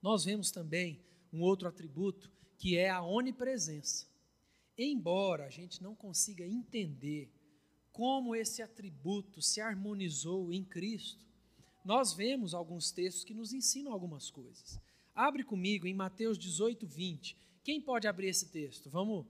Nós 0.00 0.24
vemos 0.24 0.50
também 0.50 0.98
um 1.32 1.42
outro 1.42 1.68
atributo 1.68 2.30
que 2.58 2.76
é 2.76 2.88
a 2.88 3.02
onipresença. 3.02 4.06
Embora 4.76 5.46
a 5.46 5.50
gente 5.50 5.82
não 5.82 5.94
consiga 5.94 6.46
entender 6.46 7.30
como 7.92 8.34
esse 8.34 8.62
atributo 8.62 9.42
se 9.42 9.60
harmonizou 9.60 10.52
em 10.52 10.64
Cristo, 10.64 11.26
nós 11.84 12.12
vemos 12.12 12.54
alguns 12.54 12.90
textos 12.90 13.24
que 13.24 13.34
nos 13.34 13.52
ensinam 13.52 13.92
algumas 13.92 14.30
coisas. 14.30 14.80
Abre 15.14 15.42
comigo 15.42 15.86
em 15.86 15.94
Mateus 15.94 16.38
18, 16.38 16.86
20. 16.86 17.36
Quem 17.62 17.80
pode 17.80 18.06
abrir 18.06 18.28
esse 18.28 18.50
texto? 18.50 18.88
Vamos 18.88 19.26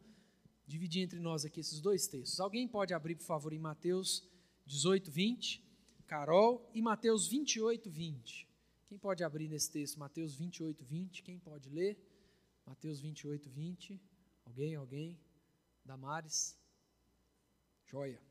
dividir 0.67 1.03
entre 1.03 1.19
nós 1.19 1.45
aqui 1.45 1.61
esses 1.61 1.81
dois 1.81 2.07
textos. 2.07 2.39
Alguém 2.41 2.69
pode 2.69 2.95
abrir, 2.95 3.17
por 3.17 3.25
favor, 3.25 3.53
em 3.53 3.59
Mateus 3.59 4.23
18, 4.67 5.11
20? 5.11 5.63
Carol. 6.07 6.71
E 6.75 6.83
Mateus 6.83 7.27
28, 7.29 7.91
20. 7.91 8.49
Quem 8.89 8.99
pode 8.99 9.23
abrir 9.23 9.49
nesse 9.49 9.71
texto? 9.71 9.99
Mateus 9.99 10.35
28, 10.35 10.85
20. 10.85 11.23
Quem 11.23 11.39
pode 11.39 11.69
ler? 11.69 11.99
Mateus 12.67 13.01
28, 13.01 13.49
20. 13.49 14.01
Alguém? 14.45 14.75
Alguém? 14.75 15.21
Damares? 15.85 16.57
Joia. 17.87 18.30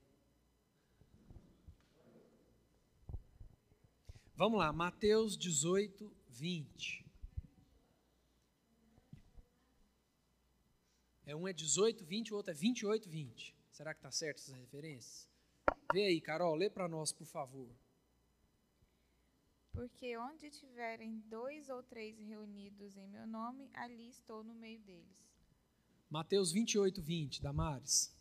Vamos 4.40 4.58
lá, 4.58 4.72
Mateus 4.72 5.38
18, 5.38 6.10
20. 6.30 7.06
É 11.26 11.36
um 11.36 11.46
é 11.46 11.52
18, 11.52 12.06
20, 12.06 12.34
o 12.34 12.38
outro 12.38 12.52
é 12.52 12.54
28, 12.54 13.10
20. 13.10 13.54
Será 13.70 13.94
que 13.94 14.00
está 14.00 14.10
certo 14.10 14.38
essas 14.38 14.56
referências? 14.56 15.28
Vê 15.92 16.06
aí, 16.06 16.22
Carol, 16.22 16.56
lê 16.56 16.70
para 16.70 16.88
nós, 16.88 17.12
por 17.12 17.28
favor. 17.28 17.70
Porque 19.74 20.18
onde 20.18 20.50
tiverem 20.52 21.20
dois 21.28 21.68
ou 21.68 21.84
três 21.84 22.18
reunidos 22.18 22.96
em 22.96 23.10
meu 23.10 23.28
nome, 23.28 23.70
ali 23.74 24.08
estou 24.08 24.42
no 24.42 24.54
meio 24.54 24.80
deles. 24.80 25.30
Mateus 26.10 26.54
28, 26.54 27.02
20, 27.02 27.42
Damares. 27.42 28.18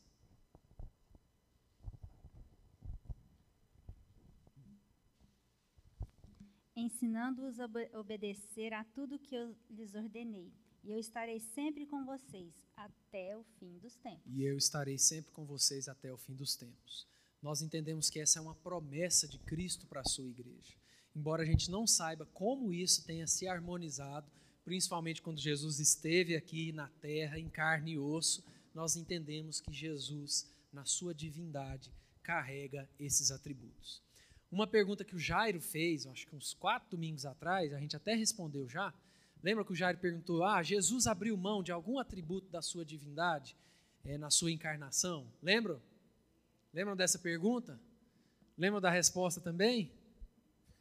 Ensinando-os 6.78 7.58
a 7.60 7.68
obedecer 7.94 8.72
a 8.72 8.84
tudo 8.84 9.18
que 9.18 9.34
eu 9.34 9.54
lhes 9.68 9.94
ordenei. 9.94 10.52
E 10.84 10.92
eu 10.92 10.98
estarei 10.98 11.40
sempre 11.40 11.84
com 11.86 12.04
vocês 12.04 12.54
até 12.76 13.36
o 13.36 13.44
fim 13.58 13.78
dos 13.78 13.96
tempos. 13.96 14.22
E 14.26 14.44
eu 14.44 14.56
estarei 14.56 14.96
sempre 14.96 15.32
com 15.32 15.44
vocês 15.44 15.88
até 15.88 16.12
o 16.12 16.16
fim 16.16 16.34
dos 16.34 16.56
tempos. 16.56 17.06
Nós 17.42 17.62
entendemos 17.62 18.08
que 18.08 18.20
essa 18.20 18.38
é 18.38 18.42
uma 18.42 18.54
promessa 18.54 19.26
de 19.26 19.38
Cristo 19.40 19.86
para 19.86 20.00
a 20.00 20.04
sua 20.04 20.28
igreja 20.28 20.78
embora 21.18 21.42
a 21.42 21.46
gente 21.46 21.68
não 21.68 21.84
saiba 21.84 22.24
como 22.26 22.72
isso 22.72 23.04
tenha 23.04 23.26
se 23.26 23.48
harmonizado, 23.48 24.30
principalmente 24.64 25.20
quando 25.20 25.40
Jesus 25.40 25.80
esteve 25.80 26.36
aqui 26.36 26.70
na 26.70 26.86
terra, 26.86 27.38
em 27.38 27.48
carne 27.48 27.92
e 27.92 27.98
osso, 27.98 28.44
nós 28.72 28.94
entendemos 28.94 29.60
que 29.60 29.72
Jesus, 29.72 30.48
na 30.72 30.84
sua 30.84 31.12
divindade, 31.12 31.92
carrega 32.22 32.88
esses 33.00 33.32
atributos. 33.32 34.00
Uma 34.50 34.66
pergunta 34.66 35.04
que 35.04 35.14
o 35.14 35.18
Jairo 35.18 35.60
fez, 35.60 36.06
acho 36.06 36.26
que 36.26 36.34
uns 36.34 36.54
quatro 36.54 36.90
domingos 36.90 37.26
atrás, 37.26 37.72
a 37.72 37.78
gente 37.78 37.94
até 37.94 38.14
respondeu 38.14 38.68
já. 38.68 38.94
Lembra 39.42 39.64
que 39.64 39.72
o 39.72 39.76
Jairo 39.76 39.98
perguntou: 39.98 40.42
Ah, 40.42 40.62
Jesus 40.62 41.06
abriu 41.06 41.36
mão 41.36 41.62
de 41.62 41.70
algum 41.70 41.98
atributo 41.98 42.48
da 42.50 42.62
sua 42.62 42.84
divindade 42.84 43.54
é, 44.04 44.16
na 44.16 44.30
sua 44.30 44.50
encarnação? 44.50 45.30
Lembram? 45.42 45.80
Lembram 46.72 46.96
dessa 46.96 47.18
pergunta? 47.18 47.78
Lembram 48.56 48.80
da 48.80 48.90
resposta 48.90 49.40
também? 49.40 49.92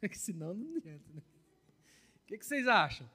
que 0.00 0.18
senão 0.18 0.54
não 0.54 0.76
adianta. 0.76 1.04
Né? 1.12 1.22
O 2.22 2.26
que, 2.26 2.38
que 2.38 2.46
vocês 2.46 2.66
acham? 2.66 3.08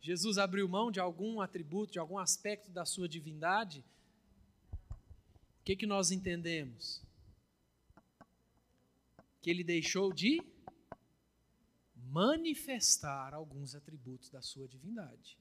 Jesus 0.00 0.38
abriu 0.38 0.68
mão 0.68 0.90
de 0.90 0.98
algum 0.98 1.40
atributo, 1.40 1.92
de 1.92 1.98
algum 1.98 2.18
aspecto 2.18 2.70
da 2.70 2.84
sua 2.84 3.08
divindade? 3.08 3.84
O 5.60 5.64
que, 5.64 5.76
que 5.76 5.86
nós 5.86 6.10
entendemos? 6.10 7.02
Que 9.40 9.50
ele 9.50 9.64
deixou 9.64 10.12
de 10.12 10.42
manifestar 11.94 13.32
alguns 13.32 13.74
atributos 13.74 14.30
da 14.30 14.42
sua 14.42 14.66
divindade, 14.66 15.38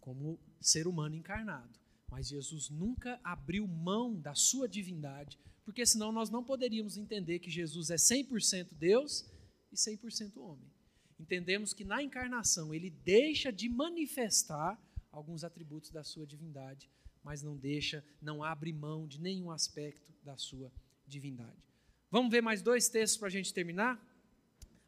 como 0.00 0.38
ser 0.60 0.86
humano 0.86 1.14
encarnado. 1.14 1.78
Mas 2.10 2.28
Jesus 2.28 2.70
nunca 2.70 3.20
abriu 3.22 3.66
mão 3.66 4.18
da 4.18 4.34
sua 4.34 4.68
divindade, 4.68 5.38
porque 5.64 5.86
senão 5.86 6.10
nós 6.10 6.30
não 6.30 6.42
poderíamos 6.42 6.96
entender 6.96 7.38
que 7.38 7.50
Jesus 7.50 7.90
é 7.90 7.96
100% 7.96 8.74
Deus 8.74 9.24
e 9.70 9.76
100% 9.76 10.36
homem. 10.38 10.70
Entendemos 11.18 11.72
que 11.72 11.84
na 11.84 12.02
encarnação 12.02 12.74
ele 12.74 12.90
deixa 12.90 13.52
de 13.52 13.68
manifestar 13.68 14.80
alguns 15.12 15.44
atributos 15.44 15.90
da 15.90 16.02
sua 16.02 16.26
divindade, 16.26 16.90
mas 17.22 17.42
não 17.42 17.56
deixa, 17.56 18.02
não 18.22 18.42
abre 18.42 18.72
mão 18.72 19.06
de 19.06 19.20
nenhum 19.20 19.50
aspecto 19.50 20.12
da 20.24 20.36
sua 20.36 20.72
divindade. 21.06 21.69
Vamos 22.12 22.32
ver 22.32 22.42
mais 22.42 22.60
dois 22.60 22.88
textos 22.88 23.16
para 23.16 23.28
a 23.28 23.30
gente 23.30 23.54
terminar? 23.54 23.96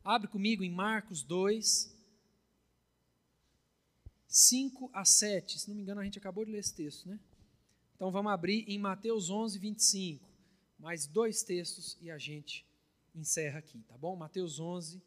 Abre 0.02 0.26
comigo 0.26 0.64
em 0.64 0.70
Marcos 0.70 1.22
2, 1.22 1.96
5 4.26 4.90
a 4.92 5.04
7. 5.04 5.60
Se 5.60 5.68
não 5.68 5.76
me 5.76 5.82
engano, 5.82 6.00
a 6.00 6.04
gente 6.04 6.18
acabou 6.18 6.44
de 6.44 6.50
ler 6.50 6.58
esse 6.58 6.74
texto, 6.74 7.08
né? 7.08 7.20
Então 7.94 8.10
vamos 8.10 8.32
abrir 8.32 8.64
em 8.66 8.76
Mateus 8.76 9.30
11, 9.30 9.56
25. 9.56 10.28
Mais 10.80 11.06
dois 11.06 11.44
textos 11.44 11.96
e 12.00 12.10
a 12.10 12.18
gente 12.18 12.66
encerra 13.14 13.60
aqui, 13.60 13.78
tá 13.86 13.96
bom? 13.96 14.16
Mateus 14.16 14.58
11, 14.58 15.00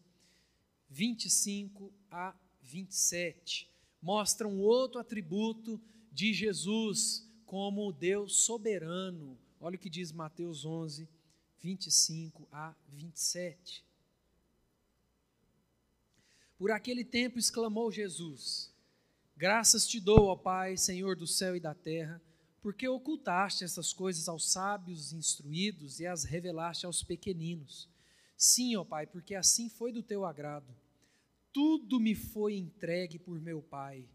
25 0.90 1.92
a 2.10 2.34
27. 2.62 3.70
Mostra 4.02 4.48
um 4.48 4.62
outro 4.62 5.02
atributo 5.02 5.82
de 6.14 6.34
Jesus 6.34 7.30
como 7.46 7.92
Deus 7.92 8.46
soberano. 8.46 9.38
Olha 9.60 9.76
o 9.76 9.80
que 9.80 9.90
diz 9.90 10.14
Mateus 10.14 10.64
11, 10.64 11.02
25 11.04 11.15
a 12.52 12.76
27. 12.90 13.84
Por 16.58 16.72
aquele 16.72 17.04
tempo 17.04 17.40
exclamou 17.40 17.92
Jesus: 17.92 18.72
Graças 19.36 19.88
te 19.88 20.00
dou, 20.00 20.28
ó 20.28 20.36
Pai, 20.36 20.78
Senhor 20.78 21.16
do 21.16 21.26
céu 21.26 21.56
e 21.56 21.60
da 21.60 21.74
terra, 21.74 22.22
porque 22.62 22.88
ocultaste 22.88 23.64
essas 23.64 23.92
coisas 23.92 24.30
aos 24.30 24.52
sábios 24.52 25.12
instruídos 25.12 26.00
e 26.00 26.06
as 26.06 26.24
revelaste 26.24 26.86
aos 26.86 27.04
pequeninos. 27.04 27.90
Sim, 28.38 28.76
ó 28.76 28.84
Pai, 28.84 29.08
porque 29.08 29.34
assim 29.34 29.68
foi 29.68 29.92
do 29.92 30.04
teu 30.04 30.24
agrado. 30.24 30.74
Tudo 31.52 32.00
me 32.00 32.14
foi 32.14 32.56
entregue 32.56 33.18
por 33.18 33.40
meu 33.42 33.62
Pai. 33.62 34.08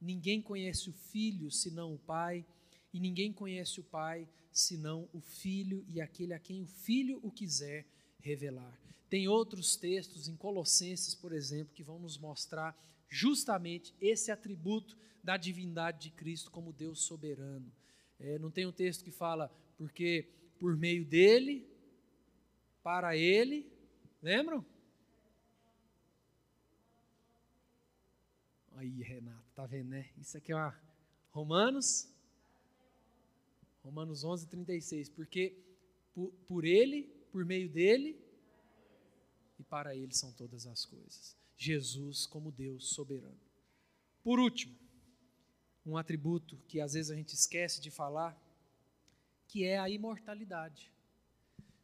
Ninguém 0.00 0.42
conhece 0.42 0.90
o 0.90 0.92
Filho 0.92 1.50
senão 1.50 1.94
o 1.94 1.98
Pai, 1.98 2.44
e 2.92 3.00
ninguém 3.00 3.32
conhece 3.32 3.80
o 3.80 3.84
Pai 3.84 4.28
senão 4.50 5.08
o 5.12 5.20
Filho 5.20 5.84
e 5.88 6.00
aquele 6.00 6.34
a 6.34 6.38
quem 6.38 6.62
o 6.62 6.66
Filho 6.66 7.20
o 7.22 7.30
quiser 7.30 7.86
revelar. 8.20 8.78
Tem 9.08 9.28
outros 9.28 9.76
textos 9.76 10.28
em 10.28 10.36
Colossenses, 10.36 11.14
por 11.14 11.32
exemplo, 11.32 11.74
que 11.74 11.82
vão 11.82 11.98
nos 11.98 12.18
mostrar 12.18 12.76
justamente 13.08 13.94
esse 14.00 14.30
atributo 14.30 14.96
da 15.22 15.36
divindade 15.36 16.02
de 16.02 16.10
Cristo 16.10 16.50
como 16.50 16.72
Deus 16.72 17.00
soberano. 17.00 17.70
É, 18.18 18.38
não 18.38 18.50
tem 18.50 18.66
um 18.66 18.72
texto 18.72 19.04
que 19.04 19.10
fala, 19.10 19.50
porque 19.76 20.28
por 20.58 20.76
meio 20.76 21.04
dele, 21.04 21.66
para 22.82 23.16
ele, 23.16 23.70
lembram? 24.20 24.64
Aí, 28.72 29.02
Renato, 29.02 29.50
tá 29.54 29.66
vendo, 29.66 29.88
né? 29.90 30.10
Isso 30.18 30.36
aqui 30.36 30.52
é 30.52 30.56
uma 30.56 30.78
Romanos 31.30 32.12
Romanos 33.88 34.22
11, 34.22 34.46
36. 34.48 35.08
Porque 35.08 35.56
por, 36.14 36.30
por 36.46 36.64
ele, 36.64 37.04
por 37.32 37.44
meio 37.44 37.68
dele 37.68 38.18
e 39.58 39.64
para 39.64 39.96
ele 39.96 40.14
são 40.14 40.30
todas 40.32 40.66
as 40.66 40.84
coisas. 40.84 41.36
Jesus 41.56 42.26
como 42.26 42.52
Deus 42.52 42.90
soberano. 42.90 43.40
Por 44.22 44.38
último, 44.38 44.76
um 45.86 45.96
atributo 45.96 46.58
que 46.68 46.80
às 46.80 46.92
vezes 46.92 47.10
a 47.10 47.16
gente 47.16 47.34
esquece 47.34 47.80
de 47.80 47.90
falar, 47.90 48.38
que 49.48 49.64
é 49.64 49.78
a 49.78 49.88
imortalidade. 49.88 50.92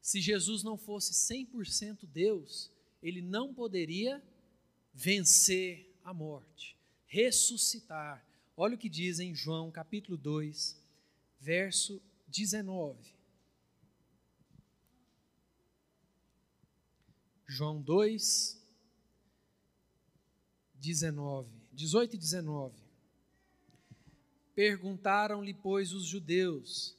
Se 0.03 0.21
Jesus 0.21 0.63
não 0.63 0.77
fosse 0.77 1.13
100% 1.13 2.07
Deus, 2.07 2.71
ele 3.03 3.23
não 3.23 3.55
poderia 3.55 4.23
vencer 4.93 5.91
a 6.05 6.13
morte, 6.13 6.77
ressuscitar. 7.07 8.25
Olha 8.55 8.75
o 8.75 8.79
que 8.79 8.91
diz 8.91 9.19
em 9.19 9.35
João 9.35 9.71
capítulo 9.71 10.19
2, 10.19 10.84
verso 11.45 12.01
19. 12.29 13.15
João 17.47 17.83
2, 17.83 18.59
19, 20.77 21.51
18 21.71 22.15
e 22.15 22.19
19. 22.19 22.83
Perguntaram-lhe, 24.55 25.53
pois, 25.53 25.93
os 25.93 26.07
judeus: 26.07 26.97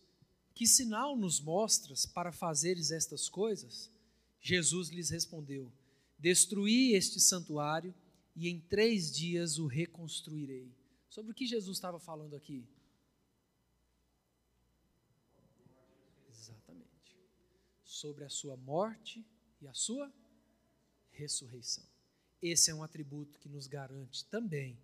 Que 0.54 0.68
sinal 0.68 1.18
nos 1.18 1.40
mostras 1.40 2.06
para 2.06 2.32
fazeres 2.32 2.92
estas 2.92 3.28
coisas? 3.28 3.92
Jesus 4.40 4.90
lhes 4.90 5.10
respondeu: 5.10 5.74
Destruí 6.20 6.94
este 6.94 7.20
santuário 7.20 7.96
e 8.36 8.48
em 8.48 8.60
três 8.60 9.12
dias 9.12 9.58
o 9.58 9.66
reconstruirei. 9.66 10.72
Sobre 11.10 11.32
o 11.32 11.36
que 11.36 11.48
Jesus 11.48 11.78
estava 11.78 12.00
falando 12.00 12.36
aqui? 12.36 12.68
Exatamente. 16.46 17.18
Sobre 17.96 18.26
a 18.26 18.30
sua 18.30 18.58
morte 18.58 19.26
e 19.62 19.68
a 19.70 19.74
sua 19.74 20.12
ressurreição. 21.12 21.86
Esse 22.42 22.70
é 22.70 22.76
um 22.76 22.84
atributo 22.84 23.40
que 23.40 23.48
nos 23.48 23.68
garante 23.68 24.26
também 24.26 24.78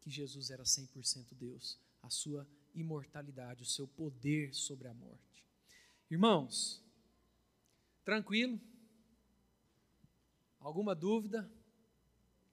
que 0.00 0.08
Jesus 0.08 0.48
era 0.48 0.62
100% 0.62 1.34
Deus, 1.34 1.76
a 2.04 2.08
sua 2.08 2.46
imortalidade, 2.72 3.64
o 3.64 3.66
seu 3.66 3.88
poder 3.88 4.54
sobre 4.54 4.86
a 4.86 4.94
morte. 4.94 5.44
Irmãos, 6.08 6.80
tranquilo? 8.04 8.60
Alguma 10.60 10.94
dúvida 10.94 11.50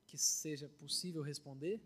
que 0.07 0.17
seja 0.17 0.67
possível 0.69 1.21
responder? 1.21 1.79